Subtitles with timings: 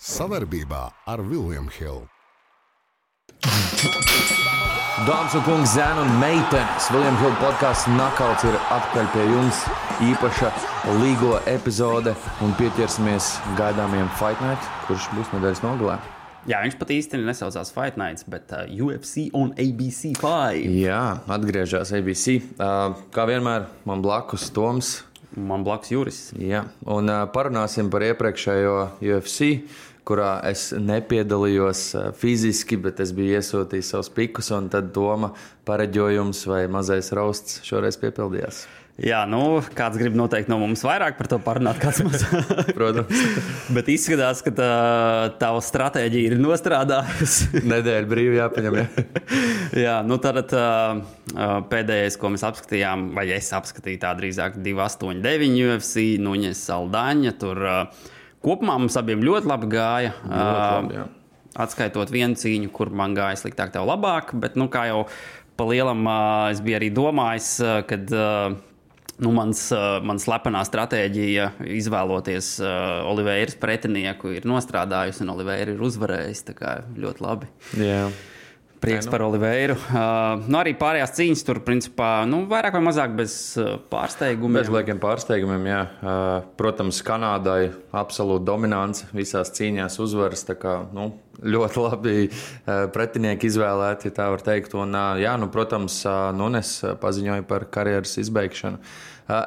[0.00, 2.06] Savarbībā ar Vilniņu Hildu.
[5.04, 9.60] Dāmas un kungi, zēni un meitenes, Viljams Hilde podkāsts Nakauts ir atpakaļ pie jums.
[10.08, 10.48] Īpaša
[11.02, 13.28] līgo epizode un pieķersimies
[13.60, 15.98] gaidāmajam Fight Night, kurš būs nedēļas nogalē.
[16.48, 20.64] Jā, viņš pat īsti nesaucās Fight Nights, bet uh, UFC un ABC 5.
[20.80, 22.40] Jā, atgriežas ABC.
[22.56, 24.96] Uh, kā vienmēr, man blakus Toms.
[25.36, 26.24] Man blakus Juris.
[26.40, 28.74] Jā, un uh, parunāsim par iepriekšējo
[29.04, 29.52] UFC
[30.10, 35.32] kurā es nepiedalījos uh, fiziski, bet es biju iesūtījis savus pikus, un tad doma
[35.70, 38.66] pareģojums vai mazais rausts šoreiz piepildījās.
[39.00, 42.24] Jā, nu, kāds grib noteikti no mums vairāk par to parunāt, kāds mums
[42.76, 43.22] Protams.
[43.76, 44.68] Bet izskatās, ka tā,
[45.40, 47.48] tava stratēģija ir nostrādājusi.
[47.72, 48.78] Nedēļa brīvi jāpaņem.
[48.80, 49.06] Jā,
[49.86, 51.00] jā nu tad uh,
[51.72, 57.36] pēdējais, ko mēs apskatījām, vai es apskatīju, tā drīzāk 289 UFC, Nuņas Saldaņa.
[57.40, 58.08] Tur uh,
[58.44, 60.14] kopumā mums abiem ļoti labi gāja.
[60.24, 61.04] ļoti labi.
[61.60, 65.04] Atskaitot vienu cīņu, kur man gāja sliktāk, tev labāk, bet, nu, kā jau
[65.58, 66.06] pa lielam,
[66.52, 67.54] es biju arī domājis,
[67.90, 68.18] kad.
[69.20, 69.66] Nu, mans,
[70.00, 72.54] mans slepenā stratēģija izvēloties
[73.04, 75.82] Oliveiras pretinieku ir nostrādājusi, un Oliveira ir
[76.56, 77.50] kā ļoti labi.
[77.76, 78.06] Jā.
[78.80, 79.12] Prieks Nē, nu.
[79.12, 79.74] par Oliveiru.
[79.76, 84.56] Uh, nu, arī pārējās cīņas tur, principā, nu, vairāk vai mazāk bez uh, pārsteigumiem.
[84.56, 85.80] Bez liekiem pārsteigumiem, jā.
[86.00, 90.46] Uh, protams, Kanādai absolūti dominants visās cīņās uzvaras.
[90.56, 91.10] Kā, nu,
[91.44, 94.72] ļoti labi uh, pretinieki izvēlēti, ja tā var teikt.
[94.80, 98.80] Un, uh, jā, nu, protams, uh, Nunes paziņoja par karjeras izbeigšanu.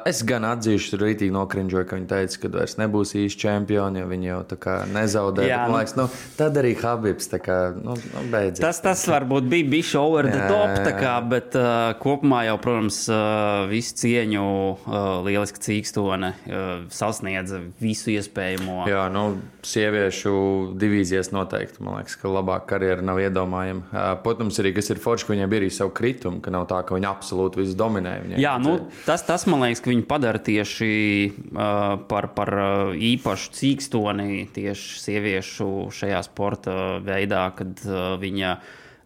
[0.08, 4.10] Es gan atzīšu, tur rītīgi nokrinžoju, ka viņi teica, ka vairs nebūs īsti čempioni, jo
[4.10, 5.50] viņi jau tā kā nezaudēja.
[5.50, 6.06] Jā, nu, liekas, nu,
[6.38, 8.62] tad arī Habibs tā kā nu, nu, beidzies.
[8.64, 13.64] Tas, tas varbūt bija bijis over the top, kā, bet uh, kopumā jau, protams, uh,
[13.70, 18.84] visu cieņu uh, lieliski cīkstone uh, sasniedza visu iespējamo.
[18.90, 19.26] Jā, nu,
[19.64, 20.34] sieviešu
[20.80, 23.86] divīzijas noteikti, man liekas, ka labāka karjera nav iedomājama.
[23.90, 26.82] Uh, protams, arī kas ir forši, ka viņiem bija arī savu kritumu, ka nav tā,
[26.86, 28.16] ka viņi absolūti visu dominē.
[28.24, 28.76] Viņiem Jā, nu,
[29.08, 30.92] tas, tas man liekas liekas, ka viņi padara tieši
[31.34, 32.54] uh, par, par
[32.94, 38.54] īpašu cīkstoni tieši sieviešu šajā sporta veidā, kad uh, viņa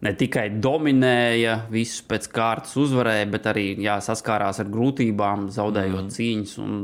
[0.05, 6.13] ne tikai dominēja, visus pēc kārtas uzvarēja, bet arī jā, saskārās ar grūtībām, zaudējot mm.
[6.15, 6.77] cīņas un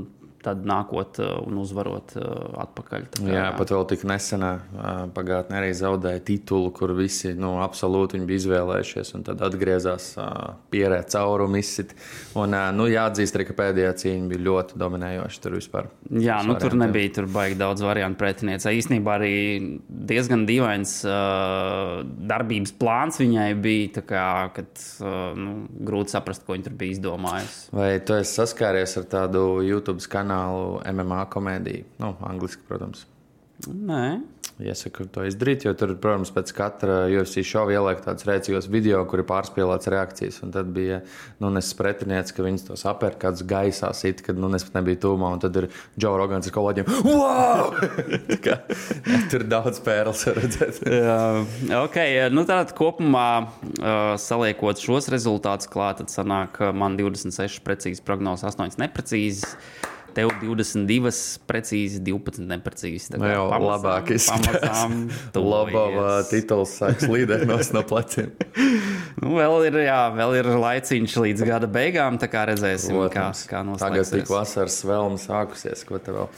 [0.46, 2.26] tad nākot uh, un uzvarot uh,
[2.66, 3.08] atpakaļ.
[3.16, 8.22] Kā, jā, pat vēl tik nesenā uh, pagātnē arī zaudēja titulu, kur visi nu, absolūti
[8.26, 10.14] bija izvēlējušies, un tad atgriezās
[10.72, 11.94] pierē caurumu izsit.
[12.38, 15.90] Un, nu, jāatzīst arī, ka pēdējā cīņa bija ļoti dominējoša tur vispār.
[16.10, 18.78] Jā, nu, tur nebija tur baigi daudz variantu pretiniecei.
[18.80, 19.34] Īsnībā arī
[19.90, 25.58] diezgan dīvains uh, darbības plāns viņai bija, kā, kad uh, nu,
[25.88, 27.62] grūti saprast, ko viņa tur bija izdomājusi.
[27.76, 30.35] Vai tu esi saskāries ar tādu YouTube kanālu?
[30.36, 31.92] Kanālu MMA komēdiju.
[32.04, 33.06] Nu, angliski, protams.
[33.66, 34.20] Nē.
[34.56, 39.20] Iesaku to izdarīt, jo tur, protams, pēc katra UFC šova ieliek tādus rēcīgos video, kur
[39.20, 40.38] ir pārspīlēts reakcijas.
[40.46, 41.02] Un tad bija
[41.44, 45.34] nu, pretinieks, ka viņas tos apēr kāds gaisā, sit, kad nu, es pat nebiju tūmā.
[45.36, 45.68] Un tad ir
[46.00, 46.92] Džo Rogans ar kolēģiem.
[47.04, 47.74] Wow!
[48.46, 50.80] kā, ja, tur daudz pērles redzēt.
[51.04, 51.18] Jā,
[51.82, 52.00] ok,
[52.36, 58.80] nu tātad kopumā uh, saliekot šos rezultātus klāt, tad sanāk man 26 precīzi prognozes, 8
[58.86, 59.52] neprecīzi
[60.16, 61.12] tev 22,
[61.50, 63.12] precīzi 12, neprecīzi.
[63.14, 64.84] Tā kā jau pamazām, labāk izskatās.
[65.56, 65.86] Labā
[66.30, 67.08] tituls sāks
[67.50, 68.32] no, no pleciem.
[69.22, 73.46] nu, vēl ir, jā, vēl ir laiciņš līdz gada beigām, tā kā redzēsim, Protams.
[73.46, 74.12] kā, kā noslēgsies.
[74.12, 76.32] Tagad tik vasaras vēlme sākusies, ko te vēl.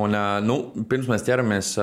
[0.00, 0.14] Un,
[0.46, 0.60] nu,
[0.90, 1.74] pirms mēs ķeramies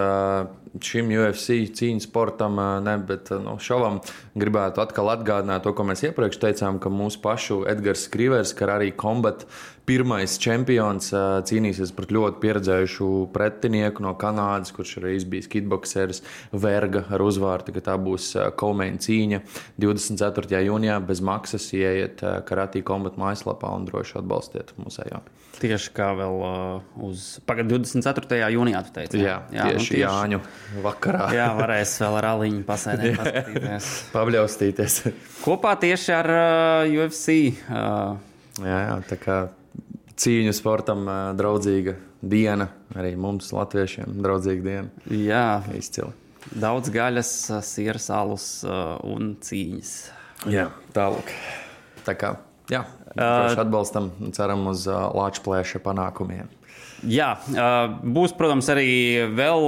[0.84, 4.02] šim UFC cīņas sportam, ne, bet nu, šovam
[4.38, 8.92] gribētu atkal atgādināt to, ko mēs iepriekš teicām, ka mūsu pašu Edgars Skrivers, kā arī
[8.98, 9.46] Combat
[9.88, 11.14] pirmais čempions
[11.48, 17.76] cīnīsies pret ļoti pieredzējušu pretinieku no Kanādas, kurš arī bijis kitboxeris Verga ar uzvārdu.
[17.84, 19.42] Tā būs Kolmeņa cīņa
[19.80, 20.64] 24.
[20.68, 21.72] jūnijā bez maksas.
[21.78, 25.24] Ieiet Karatī kombata mājaslapā un droši atbalstiet mūsējā.
[25.58, 28.38] Tieši kā vēl uh, uz pagaidu 24.
[28.54, 29.22] jūnijā, tu teici.
[29.24, 30.40] Jā, jā tieši, nu, tieši Jāņu
[30.84, 31.30] vakarā.
[31.34, 33.88] jā, varēs vēl ar aliņu pasēdēt, paskatīties.
[34.16, 34.98] Pabļaustīties.
[35.42, 37.38] Kopā tieši ar uh, UFC.
[37.66, 38.14] Uh,
[38.62, 39.40] jā, jā, tā kā
[40.18, 45.06] cīņu sportam draudzīga diena, arī mums, latviešiem, draudzīga diena.
[45.10, 45.46] Jā,
[45.78, 46.14] izcili.
[46.54, 47.32] Daudz gaļas,
[47.66, 49.96] sieras, alus un cīņas.
[50.54, 51.34] Jā, tālāk.
[52.06, 52.38] Tā kā
[52.72, 52.84] jā,
[53.18, 56.54] uh, atbalstam un ceram uz lāča plēša panākumiem.
[57.06, 57.36] Jā,
[58.02, 58.88] būs, protams, arī
[59.38, 59.68] vēl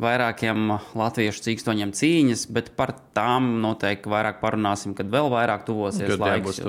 [0.00, 6.20] vairākiem latviešu cīkstoņiem cīņas, bet par tām noteikti vairāk parunāsim, kad vēl vairāk tuvosies kad
[6.20, 6.60] laiks.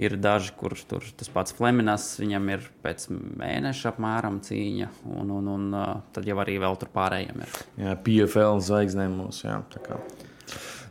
[0.00, 4.88] Ir daži, kurš tur tas pats Fleminas, viņam ir pēc mēneša apmēram cīņa,
[5.18, 5.66] un, un, un
[6.14, 7.58] tad jau arī vēl tur pārējiem ir.
[7.82, 9.44] Jā, PFL zvaigznēm mūsu.
[9.50, 10.00] Jā, tā kā.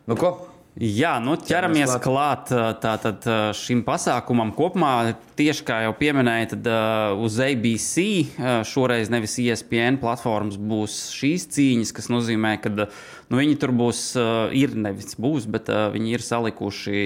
[0.05, 0.35] Nu, ko?
[0.79, 2.51] Jā, nu ķeramies klāt
[2.83, 3.25] tātad,
[3.57, 5.15] šim pasākumam kopumā.
[5.39, 6.69] Tieši kā jau pieminēja, tad
[7.19, 8.05] uz ABC
[8.69, 14.13] šoreiz nevis ESPN platformas būs šīs cīņas, kas nozīmē, ka nu, viņi tur būs,
[14.55, 17.03] ir nevis būs, bet viņi ir salikuši.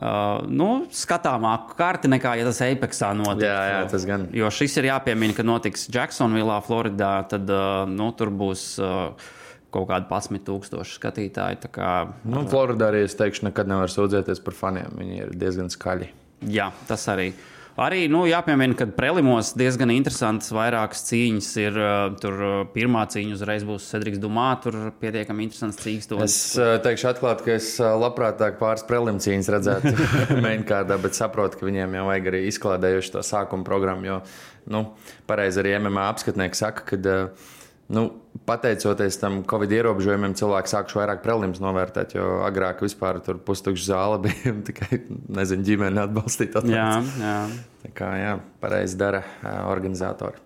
[0.00, 3.44] Uh, nu, skatāmāku karti nekā, ja tas Apexā notiks.
[3.44, 4.22] Jā, jā, tas gan.
[4.32, 7.18] Jo šis ir jāpiemina, ka notiks Jacksonvillā, Floridā.
[7.28, 9.12] Tad uh, nu, tur būs uh,
[9.74, 11.70] kaut kādi 11,000 skatītāji.
[11.74, 11.92] Kā,
[12.24, 14.98] nu, Floridā arī es teikšu, nekad nevar sūdzēties par faniem.
[14.98, 16.10] Viņi ir diezgan skaļi.
[16.50, 17.30] Jā, tas arī.
[17.80, 21.76] Arī nu, jāpiemina, ka prelimos diezgan interesantas vairākas cīņas ir.
[22.20, 22.42] Tur
[22.74, 26.10] pirmā cīņa uzreiz būs Cedriks Dumā, tur pietiekami interesants cīņas.
[26.26, 26.36] Es
[26.84, 29.94] teikšu atklāti, ka es labprātāk pāris prelim cīņas redzētu
[30.46, 34.20] mainkārdā, bet saprotu, ka viņiem jau vajag arī izklādējuši to sākuma programmu, jo,
[34.74, 34.84] nu,
[35.30, 37.48] pareizi arī MMA apskatnieki saka, ka uh,
[37.90, 38.04] Nu,
[38.46, 44.20] pateicoties tam Covid ierobežojumiem, cilvēki sākuši vairāk prelims novērtēt, jo agrāk vispār tur pustukša zāle
[44.26, 45.00] bija tikai,
[45.40, 46.62] nezinu, ģimene atbalstīta.
[46.70, 47.40] Jā, jā.
[47.82, 49.24] Tā kā, jā, pareizi dara
[49.66, 50.38] organizatori.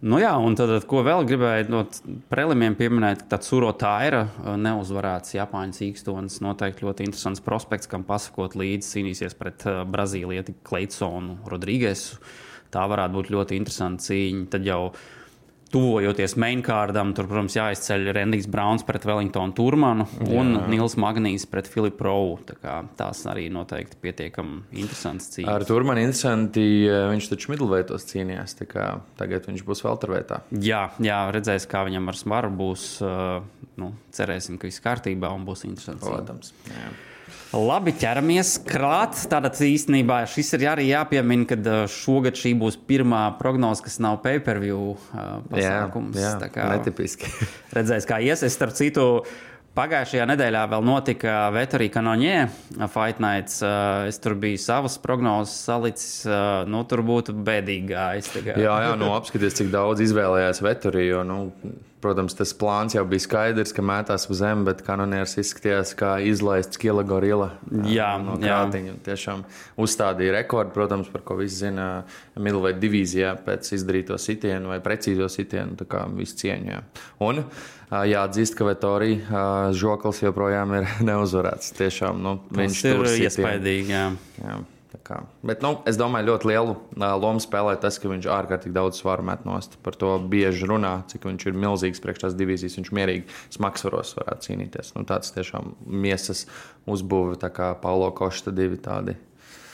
[0.00, 1.82] Nu jā, un tad, ko vēl gribēju no
[2.32, 4.22] prelimiem pieminēt, tad Surotāra
[4.56, 6.38] neuzvarēts Japāņu cīkstonis.
[6.40, 12.16] Noteikti ļoti interesants prospekts, kam pasakot līdzi cīnīsies pret Brazīlieti Kleitsonu Rodrīgesu.
[12.72, 14.46] Tā varētu būt ļoti interesanta cīņa.
[14.54, 14.84] Tad jau
[15.70, 20.64] tuvojoties mainkārdam, tur, protams, jāizceļ Rendijs Browns pret Wellingtonu Turmanu un Jā.
[20.72, 22.38] Nils Magnīs pret Filipu Rovu.
[22.46, 25.50] Tā tās arī noteikti pietiekami interesants cīņas.
[25.52, 28.88] Ar Turmanu interesanti, viņš taču midlveitos cīnījās, tā kā
[29.20, 30.42] tagad viņš būs velterveitā.
[30.58, 32.88] Jā, jā, redzēs, kā viņam ar smaru būs,
[33.80, 36.02] nu, cerēsim, ka viss kārtībā un būs interesants.
[36.06, 36.90] Protams, jā.
[37.50, 39.16] Labi, ķeramies klāt.
[39.30, 44.94] Tātad īstenībā šis ir arī jāpiemina, ka šogad šī būs pirmā prognoze, kas nav pay-per-view
[45.50, 46.18] pasākums.
[46.20, 47.30] Jā, jā kā, netipiski.
[47.76, 48.44] redzēs, kā ies.
[48.46, 49.24] Es starp citu.
[49.74, 52.38] Pagājušajā nedēļā vēl notika Veterija Kanoņē
[52.90, 53.60] Fight Nights.
[53.62, 56.24] Uh, es tur biju savas prognozes salicis.
[56.70, 58.32] Nu, tur būtu bēdīgi gājis.
[58.46, 61.22] Jā, jā, nu apskaties, cik daudz izvēlējās Veteriju.
[61.26, 61.38] Nu,
[62.00, 66.80] Protams, tas plāns jau bija skaidrs, ka mētās uz zemes, bet kanonieris izskatījās kā izlaists
[66.80, 67.50] Kila gorila.
[67.92, 68.94] Jā, no krātiņa.
[69.04, 69.42] Tiešām
[69.84, 71.90] uzstādīja rekordu, protams, par ko visi zina
[72.40, 75.76] Midlveight divīzijā pēc izdarīto sitienu vai precīzo sitienu.
[75.80, 76.80] Tā kā viss cieņā.
[77.28, 77.44] Un
[77.90, 79.44] jāatzīst, ka Vetorija
[79.76, 81.74] žoklis joprojām ir neuzvarēts.
[81.76, 83.92] Tiešām, nu, viņš ir iespaidīgi.
[83.92, 84.06] Jā.
[84.40, 84.60] Jā.
[85.10, 85.24] Kā.
[85.42, 89.42] Bet, nu, es domāju, ļoti lielu lomu spēlē tas, ka viņš ārkārtīgi daudz svaru met
[89.42, 89.74] nost.
[89.82, 92.76] Par to bieži runā, cik viņš ir milzīgs priekš tās divīzijas.
[92.78, 94.92] Viņš mierīgi smagsvaros varētu cīnīties.
[94.94, 96.44] Nu, tāds tiešām miesas
[96.86, 99.16] uzbūve, tā kā Paulo Košta divi tādi.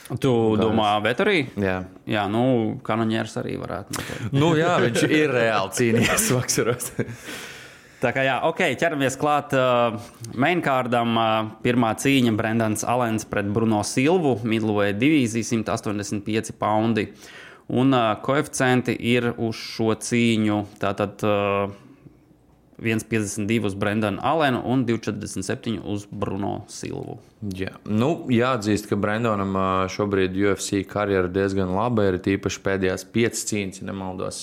[0.07, 0.63] Tu Gājus.
[0.63, 1.43] domā, bet arī?
[1.59, 2.41] Jā, jā nu,
[2.87, 4.07] kanoņērs arī varētu.
[4.39, 6.91] nu, jā, viņš ir reāli cīnījies smagsvaros.
[7.97, 9.95] Tā kā jā, ok, ķeramies klāt uh,
[10.37, 11.15] mainkārdam.
[11.17, 17.07] Uh, pirmā cīņa- Brendans Alens pret Bruno Silvu, Midluvē divīzija 185 poundi.
[17.73, 20.59] Un uh, koeficienti ir uz šo cīņu.
[20.77, 21.73] Tātad uh,
[22.77, 27.17] 1,52 uz Brendanu Alenu un 2,47 uz Bruno Silvu.
[27.53, 27.71] Jā.
[27.85, 29.57] Nu, jāatzīst, ka Brendonam
[29.93, 32.07] šobrīd UFC karjera diezgan laba.
[32.09, 34.39] Ir tīpaši pēdējās piecas cīņas, ja nemaldos,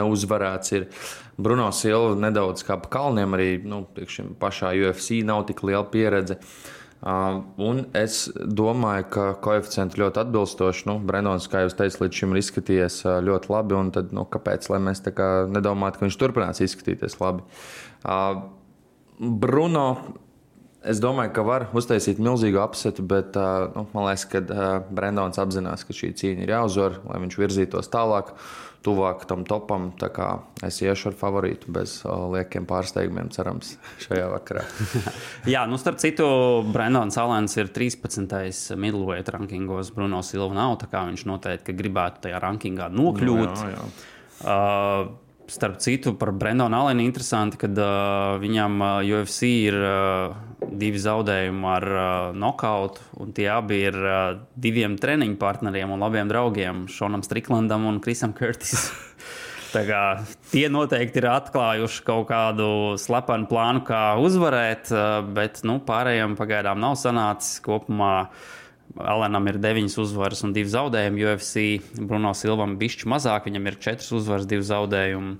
[0.00, 0.74] neuzvarēts.
[0.76, 0.88] Ir
[1.40, 3.84] Bruno Silva nedaudz kā pa kalniem, arī nu,
[4.40, 6.40] pašā UFC nav tik liela pieredze.
[6.40, 10.86] Uh, un es domāju, ka koeficienti ļoti atbilstoši.
[10.90, 13.78] Nu, Brendons, kā jau teicu, līdz šim ir izskatījies ļoti labi.
[13.96, 17.46] Tad, nu, kāpēc mēs tā kā nedomājam, ka viņš turpinās izskatīties labi?
[19.20, 19.86] Bruno.
[20.80, 24.40] Es domāju, ka var uztaisīt milzīgu apsetu, bet nu, man liekas, ka
[24.88, 28.32] Brendons apzinās, ka šī cīņa ir jāuzvar, lai viņš virzītos tālāk.
[28.80, 29.90] Tuvāk tam topam.
[30.64, 33.74] Es iešu ar favorītu bez uh, liekiem pārsteigumiem, cerams,
[34.06, 34.64] šajā vakarā.
[35.54, 36.26] jā, nu starp citu,
[36.72, 38.24] Brendons Alans ir 13.
[38.80, 39.92] middleweight rankingos.
[39.96, 43.52] Bruno Silva nav, tā kā viņš noteikti gribētu tajā rankingā nokļūt.
[43.52, 43.90] Nu, jā, jā.
[44.40, 50.36] Uh, starp citu, par Brendonu Alenu interesanti, ka uh, viņam uh, UFC ir uh,
[50.70, 52.04] divi zaudējumi ar uh,
[52.36, 57.98] nokautu, un tie abi ir uh, diviem treniņu partneriem un labiem draugiem- Šonam Striklandam un
[58.04, 58.94] Krisam Kurtisam.
[60.50, 66.80] tie noteikti ir atklājuši kaut kādu slepenu plānu, kā uzvarēt, uh, bet nu, pārējiem pagaidām
[66.82, 68.14] nav sanācis kopumā.
[68.30, 68.56] Uh,
[68.98, 71.24] Alenam ir 9 uzvaras un 2 zaudējumi.
[71.26, 75.36] UFC Bruno Silvam ir bišķi mazāk, viņam ir 4 uzvaras, 2 zaudējumi.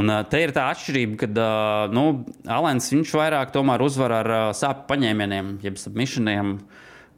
[0.00, 1.46] Un te ir tā atšķirība, ka
[1.90, 2.04] nu,
[2.46, 6.60] Alans viņš vairāk uzvar ar sāpju paņēmieniem, jeb submissioniem.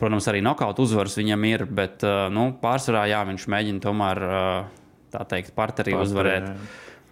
[0.01, 2.03] Protams, arī nokautu uzvaras viņam ir, bet
[2.33, 4.23] nu, pārsvarā jā, viņš mēģina tomēr
[5.13, 6.49] tā teikt, partnerī uzvarēt.
[6.49, 6.57] Jā.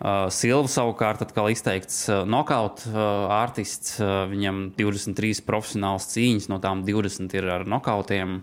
[0.01, 3.99] Uh, Silva savukārt atkal izteikts uh, nokauts uh, artists.
[4.01, 8.41] Viņam 23 profesionāls cīņas, no tām 20 ir ar nokautiem.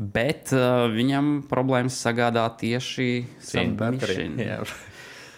[0.00, 3.10] Bet viņam problēmas sagādā tieši
[3.44, 4.62] cīņa.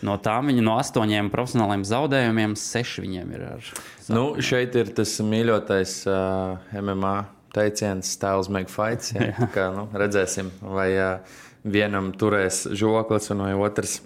[0.02, 3.60] No tām viņa no astoņiem profesionāliem zaudējumiem, seši viņiem ir ar.
[3.62, 4.16] Zaudējumiem.
[4.16, 7.12] Nu, šeit ir tas mīļotais uh, MMA
[7.54, 9.12] teiciens, Styles make fights.
[9.14, 9.46] Ja?
[9.54, 14.00] Kā, nu, redzēsim, vai uh, vienam turēs žoklis, vai otrs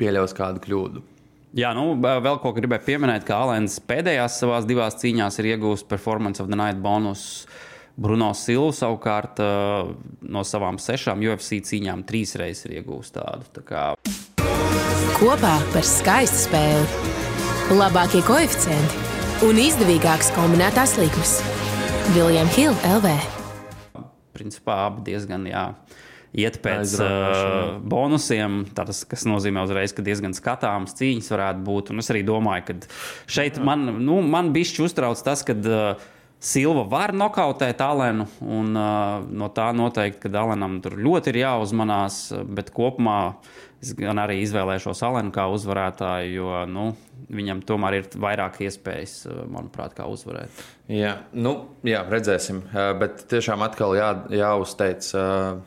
[0.00, 1.02] pieļaus kādu kļūdu.
[1.58, 6.42] Jā, nu, vēl ko gribēju pieminēt, ka Alans pēdējās savās divās cīņās ir iegūst Performance
[6.42, 7.46] of the Night bonus.
[8.00, 9.42] Bruno Silva savukārt
[10.22, 13.50] no savām sešām UFC cīņām trīs reizes ir iegūst tādu.
[13.58, 13.82] Tā kā...
[15.18, 17.10] Kopā par skaistu spēli,
[17.76, 19.08] labākie koeficienti
[19.44, 21.40] un izdevīgākas kombinētās likmes.
[22.14, 23.12] Viljams Hilde LV.
[24.38, 25.66] Principā abi diezgan jā
[26.36, 31.92] iet pēc uh, bonusiem, tas, kas nozīmē uzreiz, ka diezgan skatāms cīņas varētu būt.
[31.94, 32.78] Un es arī domāju, ka
[33.30, 36.08] šeit man, nu, man bišķi uztrauc tas, ka uh,
[36.40, 42.22] Silva var nokautēt Alenu, un uh, no tā noteikti, ka Alenam tur ļoti ir jāuzmanās,
[42.48, 43.18] bet kopumā
[43.80, 46.86] es gan arī izvēlēšos Alenu kā uzvarētāju, jo nu,
[47.32, 50.60] viņam tomēr ir vairāk iespējas, manuprāt, kā uzvarēt.
[50.90, 51.54] Jā, nu,
[51.86, 52.62] jā redzēsim.
[53.00, 54.10] Bet tiešām atkal jā,
[54.42, 55.10] jāuzteic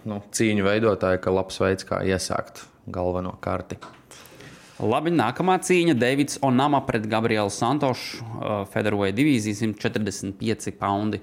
[0.10, 3.80] nu, cīņu veidotāji, ka labs veids, kā iesākt galveno karti.
[4.84, 8.26] Labi, nākamā cīņa- Davids Onama pret Gabrielu Santošu.
[8.74, 11.22] Federoja divīzija 145 poundi.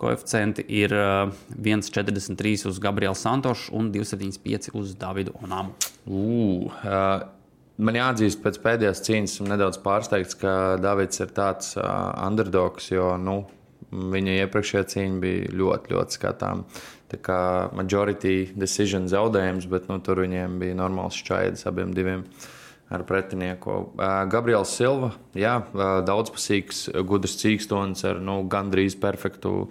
[0.00, 5.76] Koeficienti ir 1,43 uz Gabrielu Santošu un 2,75 uz Davidu Onamu.
[6.04, 7.22] Uh, uh,
[7.74, 13.08] Man jāatzīst, pēc pēdējās cīņas esmu nedaudz pārsteigts, ka Davids ir tāds uh, underdogs, jo
[13.18, 13.40] nu,
[13.90, 16.82] viņa iepriekšējā cīņa bija ļoti, ļoti skatāma.
[17.10, 17.38] Tā kā
[17.74, 22.22] majority decision zaudējums, bet nu, tur viņiem bija normāls šķaidis abiem diviem.
[22.92, 23.94] Ar pretinieku.
[24.30, 25.54] Gabriels Silva, jā,
[26.04, 29.70] daudzpusīgs, gudrs cīkstons ar nu, gandrīz perfektu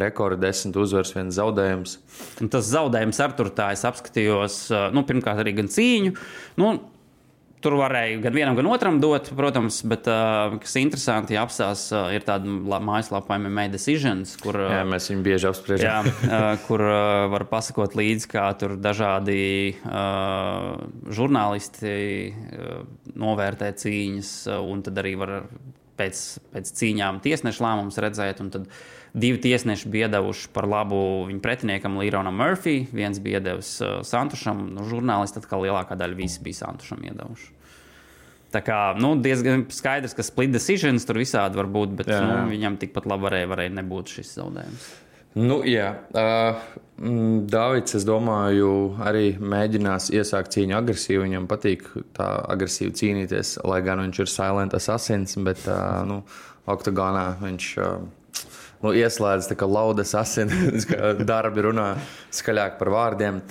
[0.00, 1.98] rekordu, desmit uzvaras, viens zaudējums.
[2.42, 4.56] Un tas zaudējums ar tur tā es apskatījos,
[4.96, 6.16] nu, pirmkārt, arī gan cīņu.
[6.58, 6.72] Nu,
[7.64, 12.12] Tur varēja gan vienam, gan otram dot, protams, bet uh, kas interesanti, ja apstāsta, uh,
[12.12, 12.44] ir tāda
[12.84, 16.10] mājaslapa MMA Decisions, kur uh, jā, mēs viņu bieži apspriežam.
[16.10, 19.38] jā, uh, kur uh, var pasakot līdzi, kā tur dažādi
[19.80, 20.74] uh,
[21.08, 21.94] žurnālisti
[22.34, 22.82] uh,
[23.24, 25.38] novērtē cīņas, uh, un tad arī var
[25.98, 26.20] pēc,
[26.52, 28.44] pēc cīņām tiesneša lēmumus redzēt.
[28.54, 28.68] Tad
[29.14, 32.84] divi tiesneši bija devuši par labu viņa pretiniekam Līronam Murphy.
[32.92, 37.52] Viens bija devis uh, Santušam, nu, žurnālisti atkal lielākā daļa visi bija Santušam iedevuši.
[38.54, 42.26] Tā kā nu, diezgan skaidrs, ka split decisions tur visādi var būt, bet jā, jā.
[42.26, 44.90] Nu, viņam tikpat labi varēja, varēja nebūt šis zaudējums.
[45.34, 46.60] Nu, jā, uh,
[47.50, 48.68] Dārvids, es domāju,
[49.02, 51.24] arī mēģinās iesākt cīņu agresīvi.
[51.24, 56.20] Viņam patīk tā agresīvi cīnīties, lai gan viņš ir silent assassins, bet uh, nu,
[56.70, 57.72] oktagonā viņš.
[57.78, 58.12] Uh,
[58.82, 61.94] nu, ieslēdz laudas asins, ka darbi runā
[62.34, 63.44] skaļāk par vārdiem.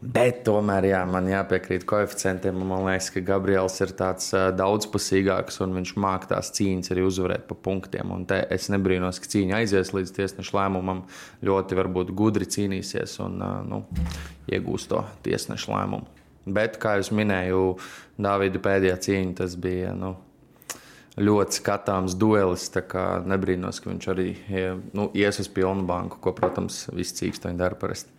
[0.00, 2.56] Bet tomēr jā, man jāpiekrīt koeficientiem.
[2.64, 7.44] Man liekas, ka Gabriels ir tāds uh, daudzpusīgāks un viņš māca tās cīņas arī uzvarēt
[7.50, 8.14] pa punktiem.
[8.14, 11.04] Un es nebrīnos, ka cīņa aizies līdz tiesneša lēmumam.
[11.44, 13.82] Ļoti varbūt gudri cīnīsies un uh, nu,
[14.48, 16.08] iegūs to tiesneša lēmumu.
[16.48, 17.60] Bet, kā jau minēju,
[18.20, 19.92] Dāvida pēdējā cīņa tas bija.
[19.96, 20.14] Nu,
[21.20, 22.68] ļoti skatāms duelis.
[23.28, 24.28] Nebrīnos, ka viņš arī
[24.96, 28.10] nu, ies uz pilnu banku, ko, protams, visi cīkstoņi dara parasti.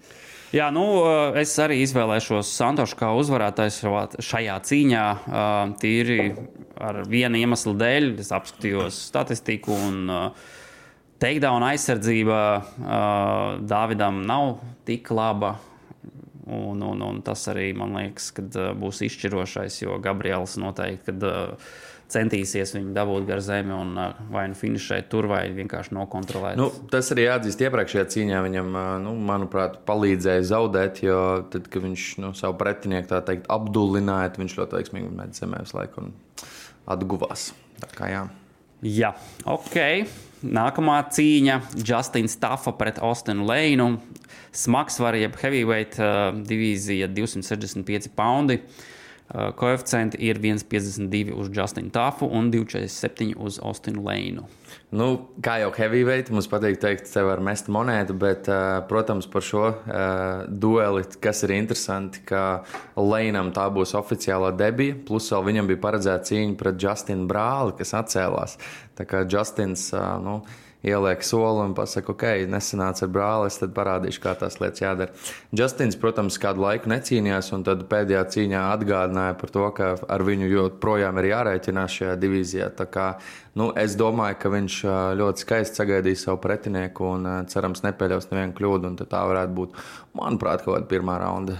[0.51, 3.77] Jā, nu, eh, es arī izvēlēšos Santošu kā uzvarētājs
[4.19, 5.03] šajā cīņā.
[5.15, 6.25] Eh, tīri
[6.75, 8.19] ar vienu iemeslu dēļ.
[8.19, 10.49] Es apskatījos statistiku un eh,
[11.23, 12.41] takedown aizsardzība
[13.63, 15.55] Dāvidam nav tik laba.
[16.51, 18.43] Un, un, un tas arī man liekas, ka
[18.75, 21.13] būs izšķirošais, jo Gabriels noteikti.
[21.13, 21.61] Kad,
[22.11, 23.93] centīsies viņu dabūt gar zemi un
[24.31, 26.59] vai nu finišēt tur, vai vienkārši nokontrolēt.
[26.59, 28.41] Nu, tas arī jāatzīst iepriekšējā cīņā.
[28.47, 28.75] Viņam,
[29.05, 31.21] nu, manuprāt, palīdzēja zaudēt, jo
[31.53, 35.79] tad, kad viņš nu, savu pretinieku tā teikt apdullināja, viņš ļoti veiksmīgi met zemē visu
[35.79, 36.13] laiku un
[36.91, 37.51] atguvās.
[37.81, 38.27] Tā kā jā.
[38.81, 39.11] Jā,
[39.45, 39.77] ok.
[40.41, 43.91] Nākamā cīņa- Justins Tafa pret Austinu Leinu.
[44.51, 48.57] Smagsvara, jeb heavyweight uh, divīzija 265 poundi.
[49.31, 54.43] Uh, koeficienti ir 1,52 uz Justinu Tafu un 2,47 uz Austinu Leinu.
[54.91, 55.05] Nu,
[55.39, 59.61] kā jau heavyweight, mums patīk teikt, te var mest monētu, bet, uh, protams, par šo
[59.69, 62.65] uh, dueli, kas ir interesanti, ka
[62.99, 67.95] Leinam tā būs oficiālā debija, plus vēl viņam bija paredzēta cīņa pret Justinu Brāli, kas
[68.01, 68.57] atcēlās.
[68.99, 70.41] Tā kā Justins, uh, nu,
[70.83, 75.13] ieliek soli un pasaka, ok, nesanāca ar brāli, es tad parādīšu, kā tās lietas jādara.
[75.57, 80.49] Justins, protams, kādu laiku necīnījās, un tad pēdējā cīņā atgādināja par to, ka ar viņu
[80.49, 82.71] joprojām ir jārēķinās šajā divīzijā.
[82.77, 83.07] Tā kā,
[83.59, 84.79] nu, es domāju, ka viņš
[85.21, 89.83] ļoti skaisti sagaidīs savu pretinieku un cerams nepēļaus nevienu kļūdu, un tā varētu būt,
[90.17, 91.59] manuprāt, kaut kāda pirmā raunda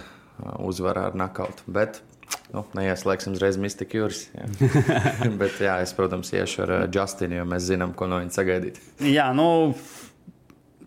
[0.65, 1.67] uzvara ar nakautu.
[1.69, 2.01] Bet
[2.51, 3.95] Nu, neieslēgsim uzreiz Mystic.
[3.95, 4.09] Jā.
[5.41, 8.79] Bet, jā, es, protams, iešu ar Justinu, jo mēs zinām, ko no viņa sagaidīt.
[9.07, 9.47] Jā, nu,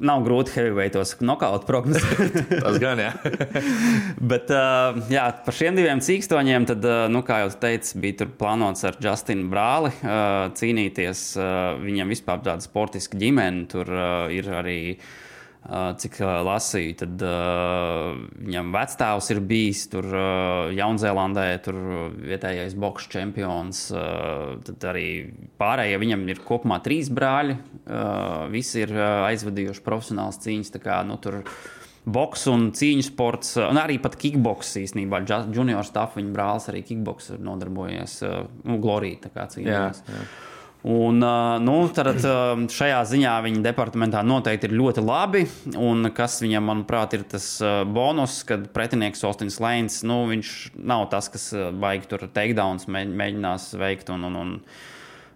[0.02, 2.38] nav grūti heavyweightos nokautu prognozēt.
[2.64, 3.12] Tas gan, jā.
[4.32, 8.86] Bet uh, jā, par šiem diviem cīkstoņiem, tad, uh, nu, kā jau teicu, bija plānots
[8.88, 11.26] ar Justinu brāli uh, cīnīties.
[11.84, 13.92] Viņam vispār tāda sportiska ģimene, tur
[14.34, 14.80] ir arī.
[15.64, 21.78] Cik lasīju, tad uh, viņam vecāks ir bijis tur uh, Jaunzēlandē, tur
[22.20, 23.86] vietējais boxe čempions.
[23.88, 25.06] Uh, tad arī
[25.60, 27.56] pārējie viņam ir kopumā trīs brāļi.
[28.52, 30.76] Visi ir aizvadījuši profesionāls cīņas.
[30.84, 31.42] Kā, nu, tur,
[32.04, 35.22] Boks un cīņu sports, un arī pat kickboks īstenībā.
[35.24, 38.18] Junior Staff, viņa brālis arī kickboks nodarbojies.
[38.68, 40.02] Nu, Glorija tā kā cīnījās.
[40.04, 40.26] Jā, jā.
[40.84, 41.16] Un,
[41.64, 42.18] nu, tad,
[42.68, 45.46] šajā ziņā viņa departamentā noteikti ir ļoti labi.
[45.80, 47.46] Un kas viņam, manuprāt, ir tas
[47.88, 50.50] bonus, kad pretinieks Ostins Lēns, nu, viņš
[50.84, 51.46] nav tas, kas
[51.80, 54.12] baigi tur takedowns mēģinās veikt.
[54.12, 54.52] Un, un, un,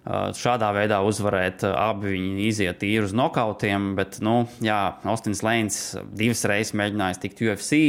[0.09, 4.79] Šādā veidā uzvarēt, abi viņi iziet tīri uz nokautiem, bet, nu, jā,
[5.09, 5.81] Ostins Lēns
[6.17, 7.81] divas reizes mēģinājis tikt UFC.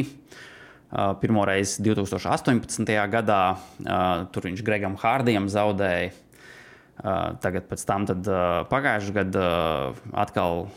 [1.22, 2.96] Pirmo reizi 2018.
[3.12, 3.44] gadā,
[4.32, 6.16] tur viņš Gregam Hārdijam zaudēja
[7.00, 8.06] Tagad pēc tam
[8.70, 9.50] pagājušajā gadā
[10.20, 10.68] atkal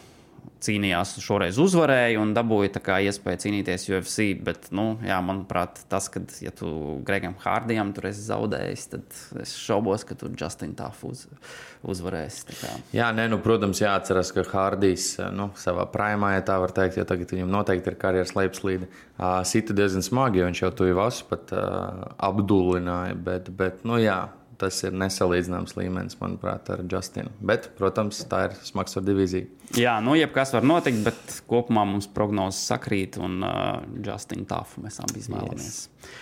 [0.62, 4.28] cīnījās, šoreiz uzvarēja un dabūja iespēju cīnīties UFC.
[4.44, 9.54] Bet, nu, jā, manuprāt, tas, ka, ja tu Gregam Hārdijam tur esi zaudējis, tad es
[9.58, 11.24] šaubos, ka tu Justin Tafu uz,
[11.82, 12.58] uzvarēsi.
[12.94, 17.06] Jā, nē, nu, protams, jāatcerās, ka Hārdijs nu, savā primā, ja tā var teikt, jo
[17.08, 21.26] tagad viņam noteikti ir karjeras lejupslīde, uh, sita diezgan smagi, jo viņš jau tuvu vasu
[21.30, 23.18] pat uh, apdullināja.
[23.18, 24.20] Bet, bet, nu, jā,
[24.60, 27.32] tas ir nesalīdzināms līmenis, manuprāt, ar Justinu.
[27.40, 29.48] Bet, protams, tā ir smagsvara divīzija.
[29.78, 35.00] Jā, nu, jebkas var notikt, bet kopumā mums prognozes sakrīt, un uh, Justinu Tāfu mēs
[35.02, 35.70] abi izvēlamies.
[35.70, 36.12] Yes.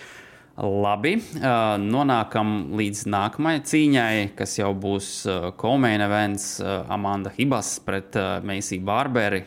[0.61, 7.77] Labi, uh, nonākam līdz nākamajai cīņai, kas jau būs uh, Komēna events uh, Amanda Hibas
[7.85, 9.45] pret uh, Meisiju Bārberi.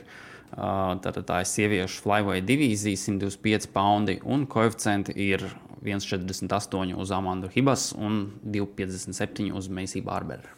[0.54, 5.44] Uh, tātad tā ir sieviešu flyweight divīzija, 125 poundi, un koeficienti ir
[5.84, 10.48] 1,48 uz Amandu Hibas un 2,57 uz Meisiju Bārberu.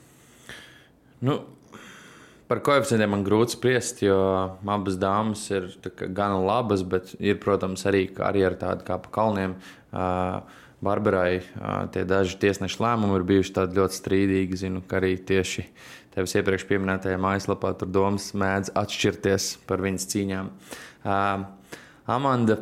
[1.26, 1.40] Nu,
[2.46, 4.16] par koeficientiem man grūti spriest, jo
[4.62, 5.70] abas dāmas ir
[6.14, 9.56] gan labas, bet ir, protams, arī karjera tāda kā pa kalniem.
[10.86, 11.40] Barbarai
[11.94, 14.60] tie daži tiesneša lēmumi ir bijuši ļoti strīdīgi.
[14.60, 15.64] Zinu, ka arī tieši
[16.14, 20.52] tevis iepriekš minētajā mājaslapā tur domas mēdz atšķirties par viņas cīņām.
[22.12, 22.60] Amanda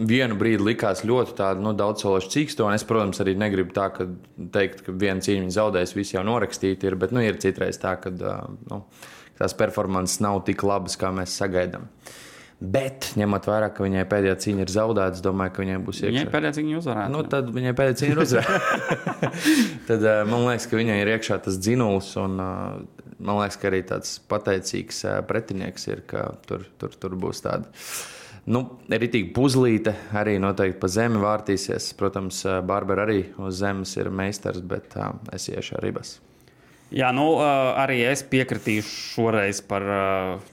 [0.00, 2.78] vienu brīdi likās ļoti tāda nu, daudzsološa cīkstone.
[2.78, 4.08] Es, protams, arī negribu tā, ka
[4.54, 7.96] teikt, ka viena cīņa viņa zaudēs, visi jau norakstīti ir, bet nu, ir citreiz tā,
[8.00, 8.82] ka nu,
[9.40, 11.88] tās performances nav tik labas, kā mēs sagaidām.
[12.60, 16.12] Bet, ņemot vērā, ka viņai pēdējā cīņa ir zaudēta, es domāju, ka viņai būs iekšā.
[16.12, 17.12] Viņai pēdējā cīņa uzvarēta.
[17.14, 19.30] Nu, tad viņai pēdējā cīņa ir uzvarēta.
[19.88, 24.18] tad man liekas, ka viņai ir iekšā tas dzinuls, un man liekas, ka arī tāds
[24.28, 27.64] pateicīgs pretinieks ir, ka tur, tur, tur būs tāda
[28.50, 31.92] Nu, Ritīgi puzlīte arī noteikti pa zemi vārtīsies.
[31.98, 36.16] Protams, Bārbara arī uz zemes ir meistars, bet uh, es iešu ar ribas.
[36.90, 39.84] Jā, nu, arī es piekritīšu šoreiz par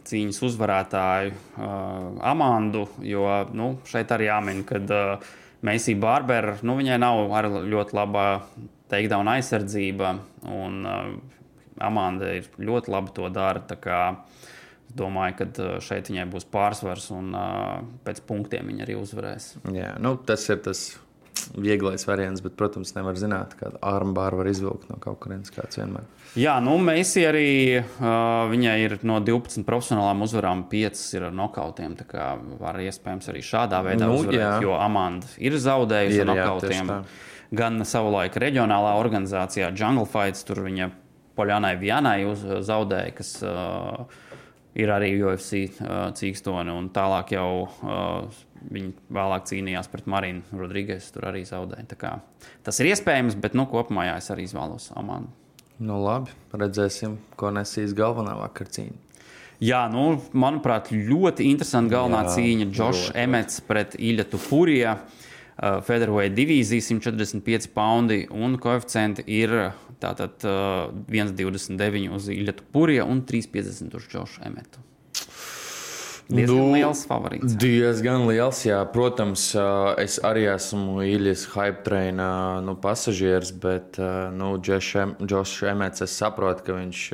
[0.06, 1.32] cīņas uzvarētāju
[2.22, 3.24] Amandu, jo
[3.58, 4.78] nu, šeit arī jāmin, ka
[5.66, 7.24] Meisija Bārbera nu, viņai nav
[7.66, 8.28] ļoti laba
[8.94, 10.14] takedown aizsardzība,
[10.54, 10.86] un
[11.82, 13.66] Amanda ir ļoti labi to dara.
[13.66, 13.82] Es
[14.98, 19.52] domāju, ka uh, šeit viņai būs pārsvars un uh, pēc punktiem viņa arī uzvarēs.
[19.76, 20.90] Jā, nu, tas ir tas
[21.56, 26.06] vieglais variants, bet, protams, nevar zināt, kādu armbāru var izvilkt no kaut kurienes kāds vienmēr.
[26.38, 27.48] Jā, nu, mēs arī
[27.80, 28.10] uh,
[28.52, 31.96] viņai ir no 12 profesionālām uzvarām, 5 ir ar nokautiem.
[32.02, 32.28] Tā kā
[32.60, 34.54] var iespējams arī šādā veidā nu, uzvarēt, jā.
[34.68, 36.94] jo Amanda ir zaudējusi ar nokautiem.
[36.94, 37.02] Jā,
[37.58, 40.92] gan savulaik reģionālā organizācijā Jungle Fights, tur viņa
[41.38, 44.08] Poļānai Vienai uz, zaudēja, kas uh,
[44.78, 51.10] ir arī UFC uh, cīkstoni, un tālāk jau uh, viņi vēlāk cīnījās pret Marinu Rodrīgas.
[51.14, 52.14] Tur arī zaudēja.
[52.66, 55.32] Tas ir iespējams, bet nu, kopumā jā, es arī izvēlos Amānu.
[55.78, 59.04] Nu, labi, redzēsim, ko nesīs galvenā vakar cīņa.
[59.62, 62.68] Jā, nu, manuprāt, ļoti interesanta galvenā jā, cīņa.
[62.74, 64.94] Džošs Emets pret Iļatu Puriju.
[64.94, 69.56] uh, Featherweight divīzija 145 poundi un koeficienti ir
[70.04, 74.84] tātad uh, 1,29 uz Ilja Purija un 3,50 uz Džošu Emetu.
[76.28, 77.56] Diezgan nu, liels favorīts.
[77.56, 78.82] Diezgan liels, jā.
[78.92, 79.46] Protams,
[80.04, 82.28] es arī esmu īļas hype traina
[82.66, 84.00] nu, pasažieris, bet
[84.36, 87.06] nu, Džošs Emets, es saprotu, ka viņš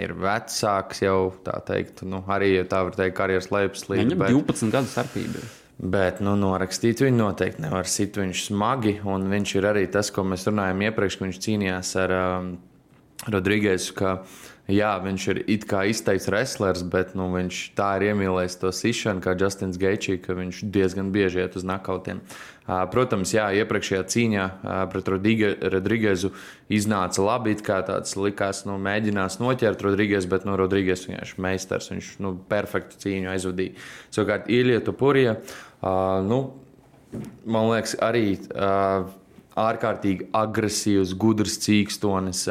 [0.00, 4.06] ir vecāks jau, tā teikt, nu, arī tā var teikt, karjeras lejuslīde.
[4.06, 4.38] Viņam bet...
[4.40, 5.44] 12 gadu starpība.
[5.78, 8.98] Bet nu, norakstīt viņu noteikti nevar sit viņš smagi.
[9.10, 12.52] Un viņš ir arī tas, ko mēs runājām iepriekš, kad viņš cīnījās ar um,
[13.34, 13.96] Rodrīgesu
[14.70, 19.22] jā, viņš ir it kā izteikts wrestlers, bet nu, viņš tā ir iemīlējis to sišanu,
[19.24, 22.22] kā Justins Geičī, ka viņš diezgan bieži iet uz nakautiem.
[22.64, 24.44] Protams, jā, iepriekšējā cīņā
[24.92, 26.30] pret Rodrīgezu
[26.72, 27.52] iznāca labi.
[27.52, 31.90] It kā tāds likās, nu, mēģinās noķert Rodrīgezu, bet no nu, Rodrīgesa vienkārši meistars.
[31.92, 33.76] Viņš nu, perfektu cīņu aizvadīja.
[34.16, 35.36] Savukārt, Ielietu Purija,
[36.24, 36.40] nu,
[37.44, 38.30] man liekas, arī.
[38.48, 39.12] Uh,
[39.60, 42.44] ārkārtīgi agresīvs, gudrs cīkstonis.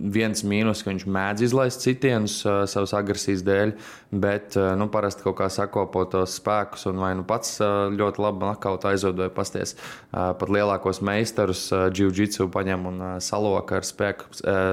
[0.00, 3.74] Viens mīnus, ka viņš mēdz izlaist citienus savas agresijas dēļ,
[4.22, 7.58] bet nu, parasti kaut kā sakopo tos spēkus un vai nu pats
[7.94, 9.76] ļoti labi nakautu aizved vai pasties.
[10.10, 14.30] Pat lielākos meistarus jiu-jitsu paņem un saloka ar spēku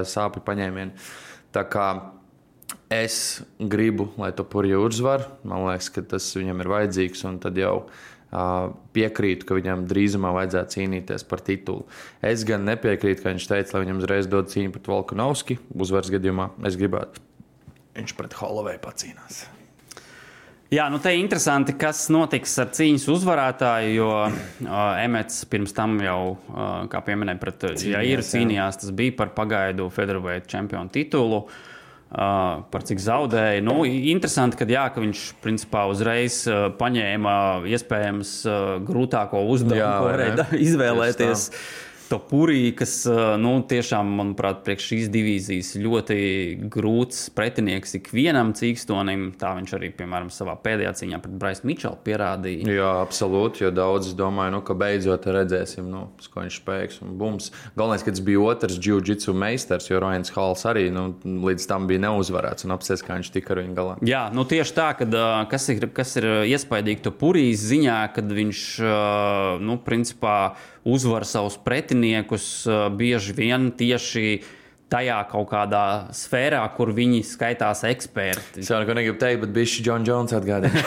[0.08, 1.10] sāpju paņēmienu.
[1.54, 1.88] Tā kā
[2.92, 7.60] es gribu, lai to purju uzvar, man liekas, ka tas viņam ir vajadzīgs un tad
[7.60, 7.74] jau
[8.28, 11.86] piekrītu, ka viņam drīzumā vajadzētu cīnīties par titulu.
[12.24, 15.58] Es gan nepiekrītu, ka viņš teica, lai viņam uzreiz dod cīņu pret Volkanovski.
[15.72, 17.22] Uzvaras gadījumā es gribētu,
[17.96, 19.46] viņš pret Holovēju pacīnās.
[20.68, 25.96] Jā, nu te ir interesanti, kas notiks ar cīņas uzvarētāju, jo uh, Emets pirms tam
[26.04, 28.82] jau, uh, kā pieminēja, pret Jairu cīnījās.
[28.82, 31.46] Tas bija par pagaidu Federālajā čempionu titulu.
[31.46, 31.64] Uh,
[32.08, 33.60] Uh, par cik zaudēja.
[33.60, 37.34] Nu, interesanti, ka, jā, ka viņš principā uzreiz uh, paņēma
[37.68, 41.44] iespējams uh, grūtāko uzdevumu, ko varēja izvēlēties.
[41.52, 43.02] Jā to purī, kas
[43.40, 46.18] nu, tiešām, manuprāt, priekš šīs divīzijas ļoti
[46.72, 49.28] grūts pretinieks ikvienam cīkstonim.
[49.38, 52.68] Tā viņš arī, piemēram, savā pēdējā cīņā pret Braisu Mičelu pierādīja.
[52.78, 57.02] Jā, absolūti, jo daudz domāju, nu, ka beidzot redzēsim, nu, ko viņš spēks.
[57.04, 57.50] Un bums.
[57.76, 61.10] Galvenais, ka tas bija otrs jiu-jitsu meistars, jo Rojans Hals arī nu,
[61.48, 63.98] līdz tam bija neuzvarēts un apsies, kā viņš tika ar viņu galā.
[64.08, 65.14] Jā, nu, tieši tā, kad,
[65.52, 68.64] kas, ir, kas ir iespaidīgi to purīs ziņā, kad viņš,
[69.64, 70.38] nu, principā,
[70.88, 72.46] uzvar savus pretiniekus
[72.96, 74.38] bieži vien tieši
[74.88, 75.82] tajā kaut kādā
[76.16, 78.62] sfērā, kur viņi skaitās eksperti.
[78.62, 80.80] Es jau neko negribu teikt, bet bija šis John Jones atgādājums.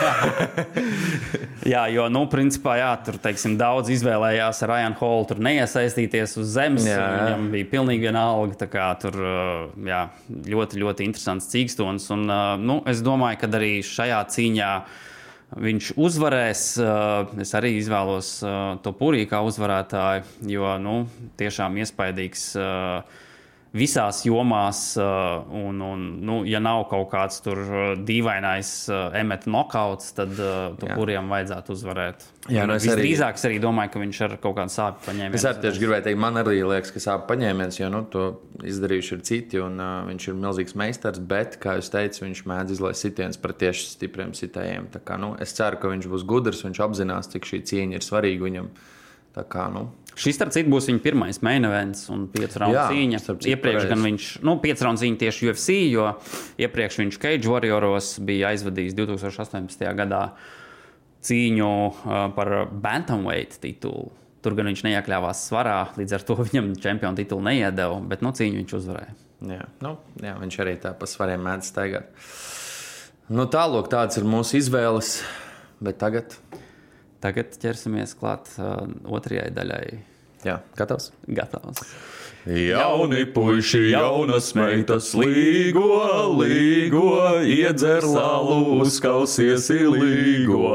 [1.74, 6.90] jā, jo, nu, principā, jā, tur, teiksim, daudz izvēlējās Ryan Hall tur neiesaistīties uz zemes.
[6.90, 7.12] Jā, jā.
[7.20, 9.22] Viņam bija pilnīgi vienalga, tā kā tur,
[9.86, 10.02] jā,
[10.50, 12.10] ļoti, ļoti interesants cīkstons.
[12.18, 12.26] Un,
[12.66, 14.74] nu, es domāju, ka arī šajā cīņā
[15.58, 16.64] viņš uzvarēs.
[16.80, 20.96] Eh, es arī izvēlos eh, to purī kā uzvarētāju, jo nu,
[21.40, 23.20] tiešām iespaidīgs uh,
[23.72, 29.52] visās jomās, uh, un, un nu, ja nav kaut kāds tur uh, dīvainais uh, emeta
[29.52, 30.36] nokauts, tad
[30.82, 32.26] kuriem vajadzētu uzvarēt.
[32.52, 33.48] Jā, nu Visdrīzāk arī...
[33.48, 35.40] arī domāju, ka viņš ar kaut kādu sāpju paņēmienu.
[35.40, 38.26] Es arī tieši gribēju teikt, man arī liekas, ka sāpju paņēmiens, jo nu, to
[38.68, 42.76] izdarījuši ir citi, un uh, viņš ir milzīgs meistars, bet, kā jūs teicat, viņš mēdz
[42.76, 44.92] izlaist sitienus pret tieši stipriem sitējiem.
[45.00, 48.50] Kā, nu, es ceru, ka viņš būs gudrs, viņš apzinās, cik šī cīņa ir svarīga
[48.50, 48.74] viņam.
[49.32, 53.22] Tā kā, nu, Šis, starp citu, būs viņa pirmais main events un piecu raundu cīņa.
[53.54, 56.08] Iepriekš gan viņš, nu, piecu raundu cīņa tieši UFC, jo
[56.62, 59.86] iepriekš viņš Cage Warrioros bija aizvadījis 2018.
[59.98, 60.24] gadā
[61.26, 61.72] cīņu
[62.36, 64.10] par Bantamweight titulu.
[64.42, 68.62] Tur gan viņš neiekļāvās svarā, līdz ar to viņam čempionu titulu neiedeva, bet nu, cīņu
[68.64, 69.20] viņš uzvarēja.
[69.52, 72.12] Jā, nu, jā viņš arī tā pa svariem mēdz staigāt.
[73.32, 75.22] Nu, tālāk, tādas ir mūsu izvēles,
[75.82, 76.36] bet tagad
[77.22, 79.86] Tagad ķersimies klāt uh, otrajai daļai.
[80.48, 81.12] Jā, gatavs?
[81.30, 81.84] Gatavs.
[82.50, 85.84] Jauni puiši, jaunas meitas, līgo,
[86.40, 87.12] līgo,
[87.46, 90.72] iedzer salu, uzkausies līgo.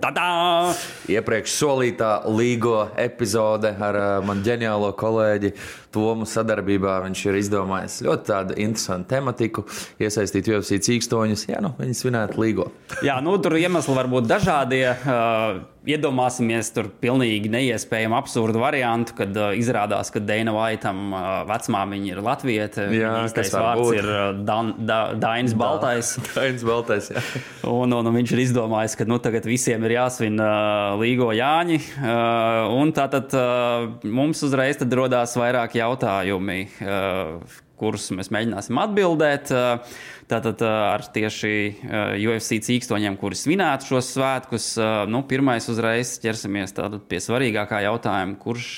[0.00, 0.72] Tadā!
[1.12, 5.52] Iepriekš solītā līgo epizode ar uh, manu ģeniālo kolēģi
[5.90, 9.64] Tomu sadarbībā viņš ir izdomājis ļoti tādu interesantu tematiku,
[9.98, 11.48] iesaistīt UFC cīkstoņus.
[11.50, 12.68] Jā, nu, viņi svinētu līgo.
[13.02, 14.84] Jā, nu, tur iemesli var būt dažādie.
[15.02, 22.12] Uh, iedomāsimies tur pilnīgi neiespējamu absurdu variantu, kad uh, izrādās, ka Dana Vaitam uh, vecmāmiņa
[22.12, 22.86] ir Latvieta.
[22.94, 23.98] Jā, tas vārds būt.
[23.98, 26.12] ir uh, Dan, da, Dainis Baltais.
[26.36, 27.24] Dainis Baltais, jā.
[27.66, 31.78] un, un, un viņš ir izdomājis, ka nu, tagad visiem ir jāsvin uh, Līgo Jāņi.
[31.98, 39.52] Uh, un tātad uh, mums uzreiz tad rodās vairāk jautājumi, uh, kurus mēs mēģināsim atbildēt.
[39.54, 39.98] Uh,
[40.30, 44.70] tātad uh, ar tieši uh, UFC cīkstoņiem, kuri svinētu šos svētkus.
[44.78, 46.76] Uh, nu, pirmais uzreiz ķersimies
[47.10, 48.70] pie svarīgākā jautājuma, kurš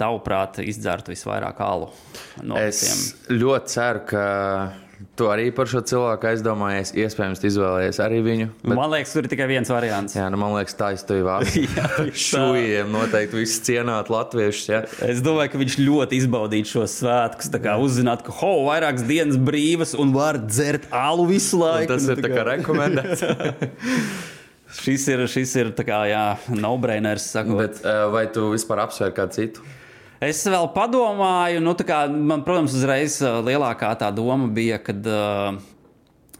[0.00, 1.90] tavuprāt izdzertu visvairāk alu
[2.48, 3.36] no Es visiem?
[3.42, 4.22] ļoti ceru, ka
[5.16, 6.90] tu arī par šo cilvēku aizdomājies.
[7.00, 8.46] Iespējams, izvēlējies arī viņu.
[8.62, 10.16] Bet, Man liekas, tur ir tikai viens variants.
[10.18, 11.56] jā, nu, man liekas, tā ir tā vārds.
[12.26, 14.66] Šūjiem noteikti viss cienāt latviešus.
[14.72, 14.82] Ja?
[15.08, 17.50] Es domāju, ka viņš ļoti izbaudītu šos svētkus.
[17.54, 21.92] Tā kā uzzināt, ka ho, vairākas dienas brīvas un var dzert alu visu Un laiku.
[21.94, 23.24] tas Nu, ir tā kā rekomendēts.
[24.80, 27.24] Šis ir, šis ir tā kā, jā, no-brainers.
[27.32, 27.56] sakot.
[27.58, 29.64] Bet, uh, vai tu vispār apsver kādu citu?
[30.20, 34.92] Es vēl padomāju, nu, tā kā, man, protams, uzreiz ā, lielākā tā doma bija, ka.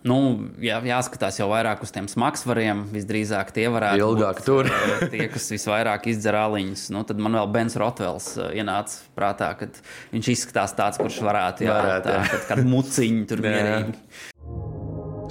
[0.00, 0.16] Nu,
[0.64, 2.86] jā, jāskatās jau vairāk uz tiem smagsvariem.
[2.92, 4.70] Visdrīzāk tie varētu Ilgāk būt tur.
[4.72, 6.86] ā, tie, kas visvairāk izdzer aliņus.
[6.96, 9.68] Nu, tad man vēl Bens Rotvels ienāca prātā, ka
[10.14, 12.32] viņš izskatās tāds, kurš varētu, jā, Varētu, tā, jā.
[12.32, 13.96] kad, kad muciņi tur mierīgi.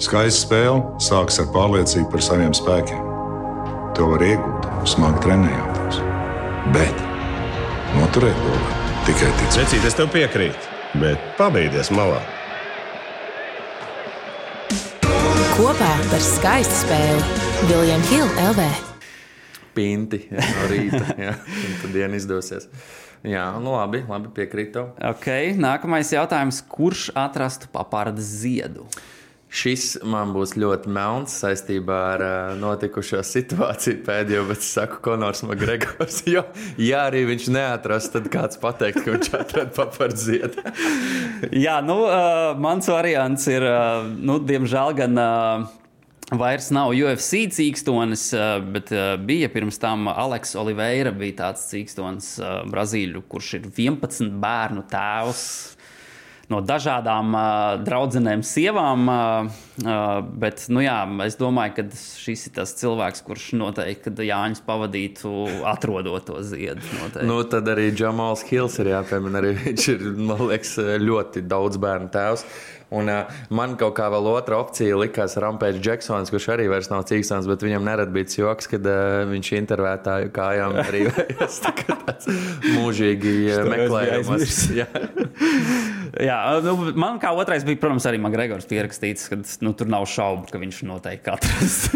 [0.06, 3.02] Skaista spēle sākas ar pārliecību par saviem spēkiem.
[3.98, 6.02] To var iegūt, smagi trenējoties.
[6.78, 7.09] Bet
[8.10, 8.62] noturēt var
[9.06, 9.56] tikai ticēt.
[9.60, 12.18] Vecīt, es tev piekrītu, bet pabeigties malā.
[15.54, 18.66] Kopā par skaistu spēli Viljams Hilde LV.
[19.76, 21.04] Pinti jā, no rīta.
[21.68, 22.66] Un tad diena izdosies.
[23.22, 24.88] Jā, nu labi, labi piekrītu.
[25.12, 26.64] Okay, nākamais jautājums.
[26.66, 28.88] Kurš atrastu papārdas ziedu?
[29.50, 35.42] Šis man būs ļoti melns saistībā ar uh, notikušo situāciju pēdējo, bet es saku, Konors
[35.42, 36.22] Makgregors.
[36.30, 36.44] Jo,
[36.78, 40.62] ja arī viņš neatrast, tad kāds pateikt, ka viņš atrada papardziedu.
[41.64, 45.66] Jā, nu, uh, mans variants ir, uh, nu, diemžēl, gan uh,
[46.38, 48.28] vairs nav UFC cīkstonis,
[48.70, 48.94] bet
[49.26, 52.36] bija pirms tam Aleks Oliveira, bija tāds cīkstonis
[52.70, 55.44] Brazīļu, kurš ir 11 bērnu tēvs.
[56.50, 57.42] No dažādām uh,
[57.86, 59.06] draudzenēm, sievām.
[59.06, 64.62] Uh, bet, nu, jā, es domāju, ka šis ir tas cilvēks, kurš noteikti, kad Jānis
[64.66, 65.30] pavadītu,
[65.70, 66.82] atrodot to ziedu.
[66.98, 67.28] Noteikti.
[67.30, 69.38] Nu, tad arī Džamals Hills ir jāpiemina.
[69.38, 72.44] Arī viņš ir, man liekas, ļoti daudz bērnu tēvs.
[72.90, 77.04] Un, uh, man kaut kā vēl otra opcija likās Rampēģis Džeksons, kurš arī vairs nav
[77.06, 81.06] cīkstons, bet viņam nerad bija joks, kad uh, viņš intervētāju kājām arī
[81.78, 82.26] kā tāds
[82.74, 84.66] mūžīgi aizmirsis.
[86.20, 86.38] Jā.
[86.64, 90.60] Nu, man kā otrais bija, protams, arī Makgregors pierakstīts, ka nu, tur nav šaubu, ka
[90.60, 91.94] viņš noteikti atrast.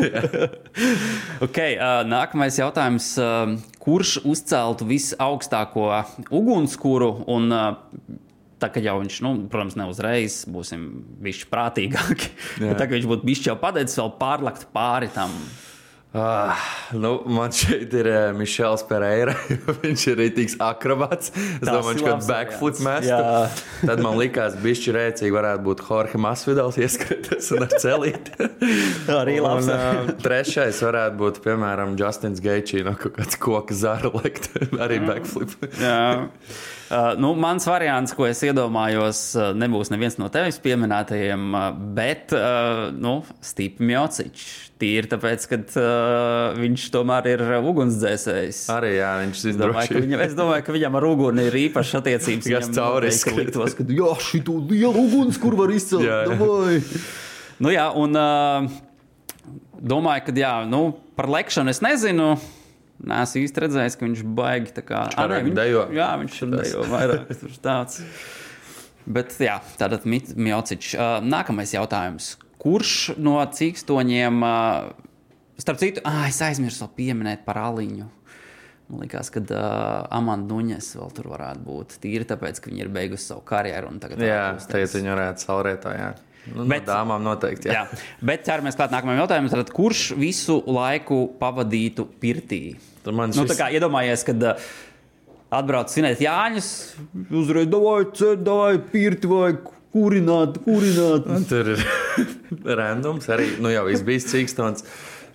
[1.46, 3.14] okay, uh, nākamais jautājums.
[3.20, 5.90] Uh, kurš uzceltu visaugstāko
[6.32, 7.72] ugunskura un uh,
[8.64, 10.86] Tā kā jau viņš, nu, protams, ne uzreiz būsim
[11.20, 12.30] bijuši prātīgāki.
[12.62, 15.34] Bet tā kā viņš būtu bijis jau padedzis, vēl pārlakt pāri tam.
[16.14, 16.54] Ah,
[16.92, 19.32] nu, man šeit ir uh, Mišels Pereira.
[19.82, 21.32] viņš ir rītīgs akrobāts.
[21.34, 23.16] Es domāju, ir ka labs backflip mestu.
[23.88, 28.46] Tad man likās, ka bišķi rēcīgi varētu būt Jorge Masvidals ieskritis un ar celīti.
[29.18, 29.66] Arī labs.
[29.66, 34.52] Un, uh, trešais varētu būt, piemēram, Justins Geičī no kaut kāds koka zara likt.
[34.78, 35.58] Arī backflip.
[35.82, 35.98] Jā.
[36.84, 42.34] Uh, nu, mans variants, ko es iedomājos, uh, nebūs neviens no tevis pieminētajiem, uh, bet
[42.36, 44.52] uh, nu, Stiprs Mjocičs.
[44.74, 48.64] Tīri tāpēc, ka uh, viņš tomēr ir ugunsdzēsējs.
[48.74, 52.48] Arī jā, viņš Es domāju, viņam, es domāju, ka viņam ar uguni ir īpašas attiecības.
[52.50, 54.42] Viņam cauri liktos, ka jā, šī
[54.74, 56.04] liela uguns, kur var izcelt.
[56.04, 56.98] Jā, jā.
[57.62, 58.66] Nu, jā, un uh,
[59.78, 62.34] domāju, ka jā, nu, par lekšanu es nezinu.
[63.04, 65.84] Nē, es īsti redzēju, ka viņš baigi tā kā Ar Ā, nē, viņu dejo?
[65.92, 67.28] Jā, viņš tur dejo vairāk.
[67.42, 68.00] Tur tāds.
[69.04, 70.94] Bet, jā, tātad Mjocičs.
[70.96, 72.34] Uh, nākamais jautājums.
[72.64, 74.38] Kurš no cīkstoņiem,
[75.60, 78.06] starp citu, ah, es aizmirsu pieminēt par aliņu.
[78.88, 79.58] Man liekas, ka uh,
[80.12, 81.98] Amanda Nuņes vēl tur varētu būt.
[82.00, 83.92] Tīri tāpēc, ka viņa ir beigusi savu karjeru.
[83.92, 85.92] un Tagad Jā, tagad viņi varētu salrietā.
[85.96, 86.10] Jā.
[86.52, 87.70] Nu, Bet- no dāmām noteikti.
[87.72, 87.84] Jā.
[87.84, 89.52] Jā, bet ķeramies klāt nākamajam jautājumam.
[89.52, 92.76] Tātad, kurš visu laiku pavadītu pirtī?
[93.36, 94.68] Nu, šis- tā kā iedomājies, kad uh,
[95.54, 96.68] atbrauc svinēt Jāņus,
[97.30, 97.68] uzreiz
[98.18, 99.52] cēt, davai, pirti vai
[99.94, 101.28] kurināt, kurināt.
[101.50, 101.84] Tur ir
[102.80, 103.50] randoms arī.
[103.62, 104.86] Nu, jau viss bija cīkstons,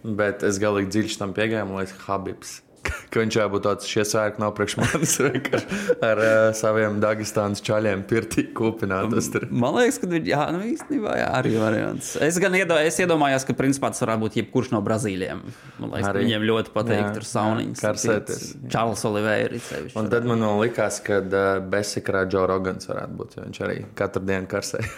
[0.04, 1.70] bet es galīgi dziļi tam piegāju.
[1.78, 2.58] Liekas, Habibs.
[2.84, 5.16] Ka viņš jābūt tāds šie sērki nav priekš manis
[6.10, 9.16] ar uh, saviem Dagestānas čaļiem pirtī kūpināt.
[9.50, 12.14] Man liekas, ka jā, nu īstenībā jā, arī variants.
[12.24, 15.44] Es gan iedo, es iedomājos, ka principā tas varētu būt jebkurš no Brazīļiem.
[15.82, 16.26] Man liekas, ka Arī.
[16.26, 17.84] viņiem ļoti patīk tur sauniņas.
[17.84, 18.46] karsēties.
[18.72, 19.60] Čārlis Oliveira.
[19.70, 19.98] sevišķi.
[20.00, 24.26] Un tad man likās, ka uh, Besekrā Džo Rogans varētu būt, jo viņš arī katru
[24.30, 24.84] dienu karsē.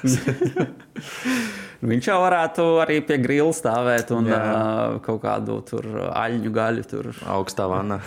[1.81, 4.37] Viņš jau varētu arī pie grila stāvēt un Jā.
[4.37, 8.01] uh, kaut kādu tur aļņu gaļu tur augstā 完了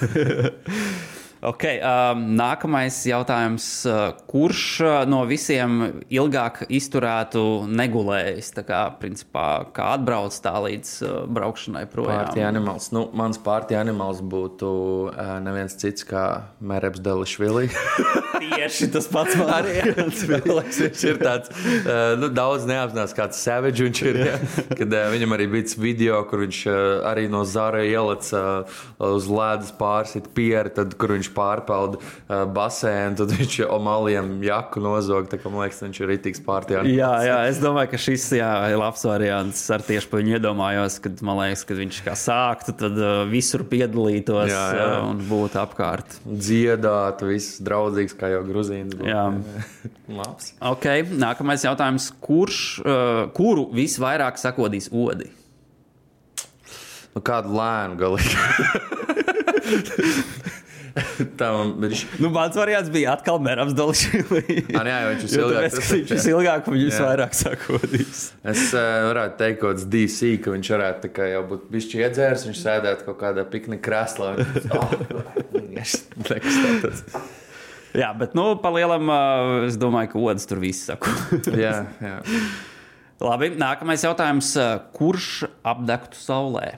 [1.44, 3.64] Okay, um, nākamais jautājums.
[3.84, 8.48] uh, Kurš uh, no visiem ilgāk izturētu negulējis?
[8.56, 12.30] Tā kā, principā, kā atbrauc tā līdz uh, braukšanai projām?
[12.30, 12.88] Pārti animāls.
[12.96, 14.70] Nu, mans pārti animāls būtu
[15.10, 16.24] uh, neviens cits kā
[16.64, 17.68] Mēreps Delišvili.
[18.44, 19.76] Tieši tas pats man arī
[20.14, 21.52] Felix, viņš ir tāds,
[21.84, 24.20] uh, nu, daudz neapzinās, kāds savage viņš ir.
[24.30, 24.38] Ja?
[24.80, 26.80] Kad uh, viņam arī bija video, kur viņš uh,
[27.12, 28.80] arī no zara ieliec uh,
[29.12, 35.28] uz ledus pārsit pieri, tad, kur viņš pārpelda uh, basēnu, tad viņš omaliem jaku nozog.
[35.30, 36.84] Tā man liekas, viņš ir rītīgs pārtījā.
[36.88, 39.64] Jā, jā, es domāju, ka šis jā, ir labs variants.
[39.74, 44.50] Ar tieši par viņu iedomājos, kad liekas, ka viņš kā sāktu, tad uh, visur piedalītos
[44.52, 44.88] Jā, jā.
[45.00, 46.18] uh, un būtu apkārt.
[46.24, 48.98] Dziedāt, viss draudzīgs, kā jau grūzīns.
[49.04, 49.28] Jā.
[50.20, 50.52] Labs.
[50.64, 52.10] Ok, nākamais jautājums.
[52.24, 55.30] Kurš, uh, kuru visvairāk sakodīs odi?
[57.14, 58.34] Nu, kādu lēnu galīgi.
[61.40, 64.60] Tam viņš Nu, mans variants bija atkal Mērams Dališvili.
[64.78, 67.06] Ah, jā, viņš Jo visilgāk tāpēc, viņš visilgāk un viņus Jā.
[67.08, 68.22] vairāk sakodīs.
[68.54, 72.46] Es uh, varētu teikt, ka DC, ka viņš varētu tā kā jau būt bijis iedzērs,
[72.48, 74.34] viņš sēdētu kaut kādā piknika krēslā.
[74.74, 74.90] Oh,
[77.94, 81.12] Jā, bet, nu, pa lielam, uh, es domāju, ka odas tur viss sako.
[81.54, 82.16] jā, jā.
[83.22, 84.50] Labi, nākamais jautājums.
[84.96, 86.72] Kurš apdegtu saulē?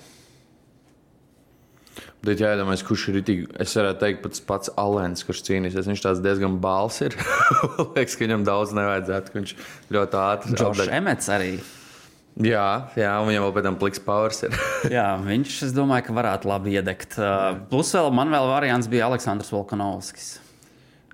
[2.27, 5.87] Bet jāiedomājas, kurš ir itī, es varētu teikt, pats pats Alens, kurš cīnīsies.
[5.87, 7.15] Viņš tāds diezgan bāls ir.
[7.95, 9.57] Liekas, ka viņam daudz nevajadzētu, ka viņš
[9.95, 10.95] ļoti ātri Džošs apdeg.
[10.99, 11.51] Emets arī.
[12.37, 12.67] Jā,
[12.99, 14.57] jā, un viņam vēl pēc tam pliks powers ir.
[14.93, 17.17] Jā, viņš, es domāju, ka varētu labi iedegt.
[17.17, 20.35] Uh, Plus vēl man vēl variants bija Aleksandrs Volkanovskis.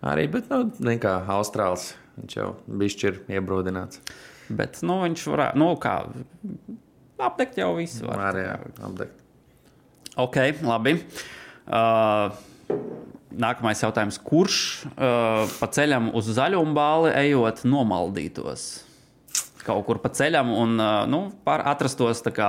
[0.03, 1.93] Arī, bet, nu, ne kā Austrāls.
[2.19, 4.03] Viņš jau bišķi ir iebrūdināts.
[4.51, 5.95] Bet, nu, viņš varētu, nu, kā
[7.23, 8.03] apdegt jau visu.
[8.09, 8.27] Var.
[8.33, 9.22] Arī jā, apdegt.
[10.21, 10.99] Ok, labi.
[11.65, 12.35] Uh,
[13.33, 14.19] nākamais jautājums.
[14.21, 14.57] Kurš
[14.93, 18.67] uh, pa ceļam uz zaļumu bāli ejot nomaldītos?
[19.63, 22.49] Kaut kur pa ceļam un nu, atrastos tā kā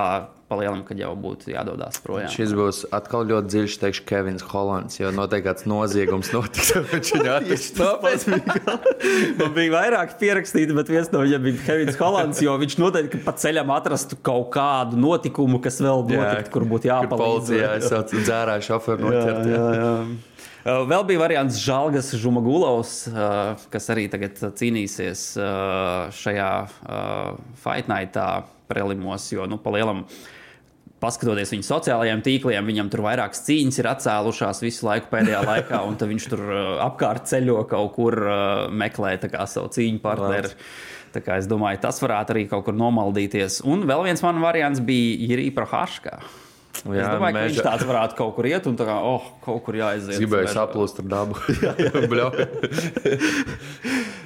[0.50, 2.30] palielam, kad jau būtu jādodas projām.
[2.32, 4.98] Šis būs atkal ļoti dziļš, teikšu, Kevins Hollands.
[5.00, 7.64] Jo noteikti kāds noziegums notiks, tad viņš viņu atradīs.
[9.40, 13.34] Man bija vairāk pierakstīti, bet viens no viņiem bija Kevins Hollands, jo viņš noteikti pa
[13.40, 17.24] ceļam atrastu kaut kādu notikumu, kas vēl notikt, kur būtu jāpalīdz.
[17.24, 19.50] policijā aizsauc dzērāju šoferu noķert.
[19.50, 19.94] Jā, jā, jā.
[20.64, 26.52] Uh, Vēl bija variants Žalgas Žumagulovs, uh, kas arī tagad cīnīsies uh, šajā
[27.60, 28.28] Fight Nightā
[28.70, 30.06] prelimos, jo, nu, pa lielam,
[31.04, 35.98] paskatoties viņu sociālajiem tīkliem, viņam tur vairākas cīņas ir atcēlušās visu laiku pēdējā laikā, un
[36.00, 36.44] viņš tur
[36.86, 38.16] apkārt ceļo kaut kur
[38.72, 40.54] meklē kā savu cīņu partneri.
[41.12, 43.60] Es domāju, tas varētu arī kaut kur nomaldīties.
[43.68, 46.16] Un vēl viens man variants bija Irija Prohaškā.
[46.84, 49.22] Jā, es domāju, ka viņš meža- tāds varētu kaut kur iet un tā kā, oh,
[49.44, 50.18] kaut kur jāaiziet.
[50.20, 51.38] Gribēju saplūst ar dabu.
[52.12, 52.48] Bļauj.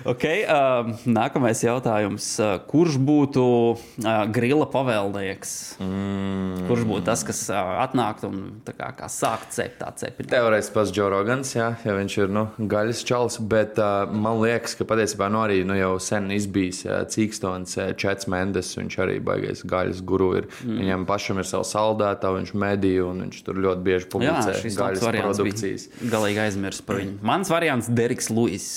[0.07, 2.27] Okay, uh, nākamais jautājums.
[2.39, 5.55] Uh, kurš būtu uh, grila pavēlnieks?
[5.83, 6.67] Mm.
[6.69, 10.29] Kurš būtu tas, kas uh, atnāktu un kā, kā sākt cept tā cepīt?
[10.31, 14.77] Teorētiski pats Džo Rogans, jā, ja viņš ir nu, gaļas čalis, bet uh, man liekas,
[14.79, 19.19] ka patiesībā nu, arī nu, jau sen izbijis uh, Cīkstons, uh, Čets Mendes, viņš arī
[19.25, 20.31] baigais gaļas guru.
[20.39, 20.49] Ir.
[20.63, 20.81] Mm.
[20.83, 24.81] Viņam pašam ir savs saldētā, viņš mediju un viņš tur ļoti bieži Jā, publicē labs
[24.83, 25.89] gaļas produkcijas.
[26.13, 27.19] Galīgi aizmirst par viņu.
[27.27, 28.69] Mans variants- Deriks Luis.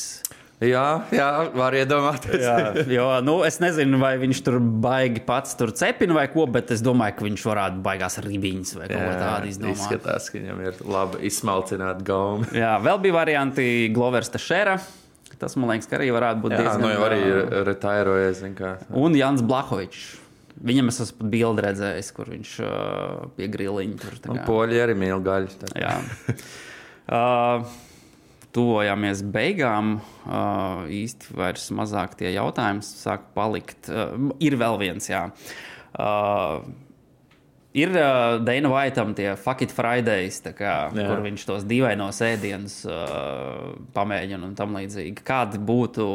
[0.62, 2.44] Jā, jā, var iedomāties.
[2.44, 6.70] Jā, jo nu, es nezinu, vai viņš tur baigi pats tur cepina vai ko, bet
[6.76, 9.80] es domāju, ka viņš varētu baigās ribiņas vai kaut ko tādu izdomāt.
[9.80, 12.50] izskatās, ka viņam ir labi izsmalcināta gauma.
[12.54, 14.78] Jā, vēl bija varianti Glovers Tešera.
[15.42, 16.84] Tas man liekas, ka arī varētu būt Jā, diezgan.
[16.86, 18.44] nu jau arī ir retairojies.
[19.02, 20.04] Un Jans Blahovičs.
[20.62, 25.24] Viņam es esmu pat bildi redzējis, kur viņš uh, pie griliņa tur poļi arī mīl
[25.26, 25.72] gaļu.
[25.74, 25.96] Jā.
[27.12, 27.66] Uh,
[28.52, 29.98] Tuvojāmies beigām.
[30.26, 33.88] Uh, īsti vairs mazāk tie jautājumi sāk palikt.
[33.88, 35.28] Uh, ir vēl viens, jā.
[35.96, 36.66] Uh,
[37.78, 41.06] ir uh, Dana Vaitam tie Fuck It Fridays, kā, Jā.
[41.08, 45.24] kur viņš tos dīvainos ēdienus uh, pamēģina un tam līdzīgi.
[45.28, 46.08] Kādi būtu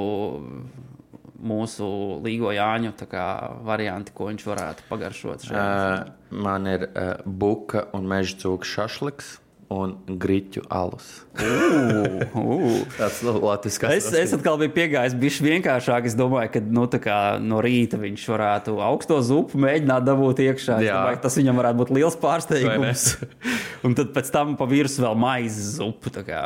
[1.46, 1.88] mūsu
[2.24, 3.26] līgo Jāņu kā,
[3.64, 5.48] varianti, ko viņš varētu pagaršot?
[5.48, 5.64] Šajā?
[5.64, 9.36] Uh, man ir uh, buka un meža cūka šašliks.
[9.72, 11.08] Un griķu alus.
[11.40, 12.76] Uh, uh.
[12.94, 16.06] Tas nu, latviskās Es, es atkal biju piegājis, bija vienkāršāk.
[16.06, 20.78] Es domāju, ka nu, tā kā no rīta viņš varētu augsto zupu mēģināt dabūt iekšā.
[20.84, 23.08] Domāju, tas viņam varētu būt liels pārsteigums.
[23.86, 26.14] Un tad pēc tam pa virsmu vēl maizes zupu.
[26.14, 26.42] tā kā.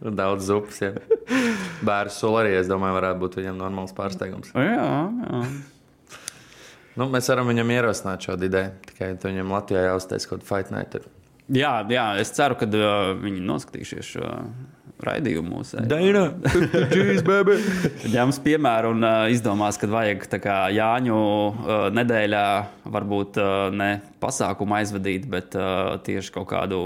[0.00, 0.80] Daudz zupas.
[0.80, 0.94] jā.
[1.84, 4.54] Bērnu sula arī, es domāju, varētu būt viņam normāls pārsteigums.
[4.56, 5.44] Jā, jā.
[6.98, 8.72] Nu, mēs varam viņam ierosināt šādu ideju.
[8.88, 10.96] Tikai viņam Latvijā jāuztais kaut kāda fight night.
[11.50, 14.26] Jā, jā, es ceru, ka uh, viņi noskatīsies šo
[15.02, 15.80] raidījumu mūsu.
[15.88, 16.26] Daina,
[16.92, 17.56] cheese, baby!
[18.12, 22.44] Ņems piemēru un uh, izdomās, ka vajag kā Jāņu uh, nedēļā
[22.92, 23.90] varbūt uh, ne
[24.22, 26.82] pasākumu aizvadīt, bet uh, tieši kaut kādu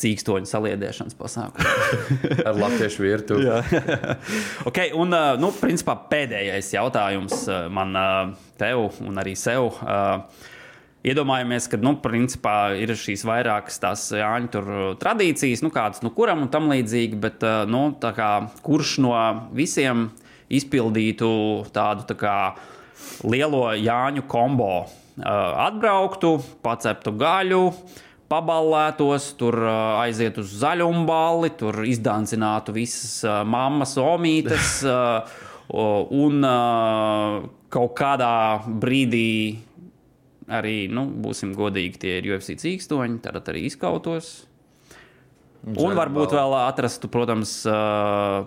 [0.00, 1.74] cīkstoņu saliedēšanas pasākumu.
[2.48, 3.50] Ar latviešu virtuvi.
[4.68, 7.98] okay, un, nu, principā pēdējais jautājums man
[8.60, 9.74] tev un arī sev.
[9.82, 10.56] Uh,
[11.00, 14.02] Iedomājamies, ka nu, principā, ir šīs vairākas tās
[14.52, 18.28] tur, uh, tradīcijas, nu, kādas nu, kuram un tam līdzīgi, bet uh, nu, kā,
[18.60, 19.14] kurš no
[19.56, 20.10] visiem
[20.52, 21.30] izpildītu
[21.72, 22.34] tādu tā kā,
[23.24, 24.74] lielo Jāņu kombo?
[25.20, 25.30] Uh,
[25.64, 27.62] atbrauktu, paceptu gaļu,
[28.28, 29.72] paballētos, tur uh,
[30.02, 34.82] aiziet uz zaļumu balli, tur izdancinātu visas mammas, omītes.
[35.70, 36.42] Un
[37.70, 38.32] kaut kādā
[38.82, 39.30] brīdī
[40.52, 44.32] arī, nu, būsim godīgi, tie ir UFC cīkstoņi, tad arī izkautos.
[45.60, 47.52] Un varbūt vēl atrastu, protams,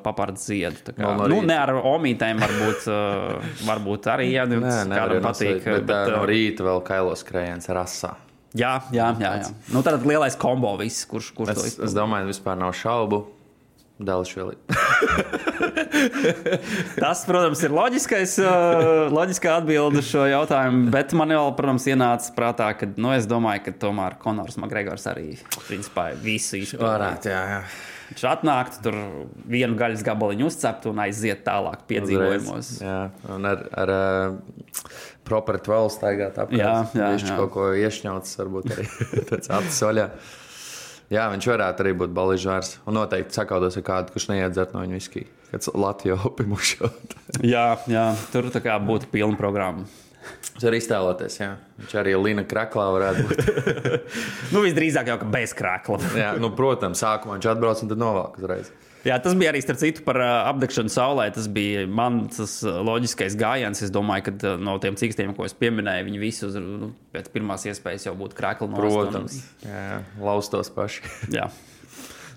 [0.02, 0.82] papārdu ziedu.
[0.88, 2.88] Tā kā, no nu, ne ar omītēm, varbūt,
[3.70, 5.62] varbūt arī, Nē, kādam patīk.
[5.62, 8.16] Bet, bet no rīta vēl kailos skrējiens rasā.
[8.54, 9.32] Jā, jā, jā.
[9.42, 9.54] jā.
[9.74, 11.90] Nu, tad lielais kombo viss, kurš, kurš to Es, izpildīs.
[11.90, 13.24] es domāju, vispār nav šaubu.
[14.08, 14.58] Dēlšvili.
[17.04, 18.36] Tas, protams, ir loģiskais,
[19.14, 20.90] loģiskā atbilde uz šo jautājumu.
[20.94, 25.34] Bet man vēl, protams, ienāca prātā, ka nu, es domāju, ka tomēr Konors Makgregors arī
[25.68, 27.64] principā, visu izpildīja.
[28.14, 28.96] Viņš atnāktu, tur
[29.50, 32.68] vienu gaļas gabaliņu uzceptu un aiziet tālāk piedzīvojumos.
[32.84, 33.00] Jā,
[33.34, 34.92] un ar, ar uh,
[35.26, 36.60] property vēl staigāt apkārt.
[36.62, 37.38] Jā, jā, Viņš jā.
[37.40, 38.86] kaut ko iešņauts, varbūt arī
[39.32, 40.08] tāds acis vaļā.
[41.14, 42.78] Jā, viņš varētu arī būt balīžārs.
[42.90, 45.28] Un noteikti sakautos ar kādu, kurš neiedzert no viņa viskiju.
[45.52, 47.18] Kāds Latvijas opimušot.
[47.46, 49.86] Jā, jā, tur tā kā būtu pilna programma.
[50.54, 51.50] Tas var iztēloties, jā.
[51.82, 53.42] Viņš arī Lina Kraklā varētu būt.
[54.54, 56.00] Nu, visdrīzāk jau ka bez krākla.
[56.16, 58.70] Jā, nu, protams, sākumā viņš atbrauc un tad novelk uzreiz.
[59.04, 61.28] Jā, tas bija arī starp citu par apdegšanu saulē.
[61.36, 63.84] Tas bija mans loģiskais gājiens.
[63.84, 67.68] Es domāju, ka no tiem cīkstiem, ko es pieminēju, viņi visi uz, nu, pēc pirmās
[67.68, 71.04] iespējas jau būtu krākli no Protams, jā, jā, laustos paši.
[71.36, 71.52] Jā.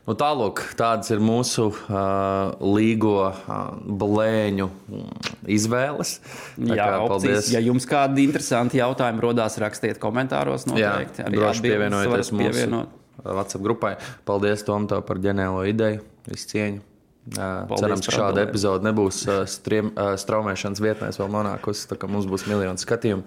[0.07, 6.13] Nu, Tālāk, tādas ir mūsu uh, līgo uh, blēņu mm, izvēles.
[6.55, 10.69] Tā Jā, opcijas, ja jums kādi interesanti jautājumi rodās, rakstiet komentāros.
[10.71, 11.25] Jā, Noteikti.
[11.27, 12.96] Arī droši pievienojieties mūsu pievienot.
[13.23, 13.95] WhatsApp grupai.
[14.29, 16.05] Paldies, Tom, tev par ģeniālo ideju.
[16.29, 16.85] Visu cieņu.
[17.27, 21.89] Paldies cerams, ka šāda epizode nebūs striem, uh, straumēšanas vietnēs vēl nonākusi.
[21.91, 23.27] Tā kā mums būs miljoni skatījumu.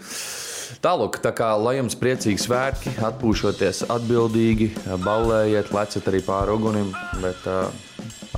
[0.84, 4.70] Tālāk, tā kā lai jums priecīgi svētki, atpūšoties atbildīgi,
[5.04, 7.68] baulējiet, leciet arī pāri ugunim, bet uh,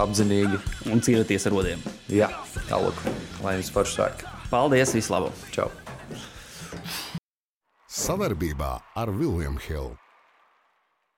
[0.02, 0.58] apzinīgi.
[0.90, 1.86] Un cīnīties ar rodiem.
[2.10, 2.32] Jā,
[2.72, 3.06] tālāk,
[3.44, 4.32] lai jums forši svētki.
[4.50, 5.46] Paldies, vislabāk!
[5.54, 5.70] Čau!
[7.92, 10.11] Savarbībā ar Vilniņu Hildu.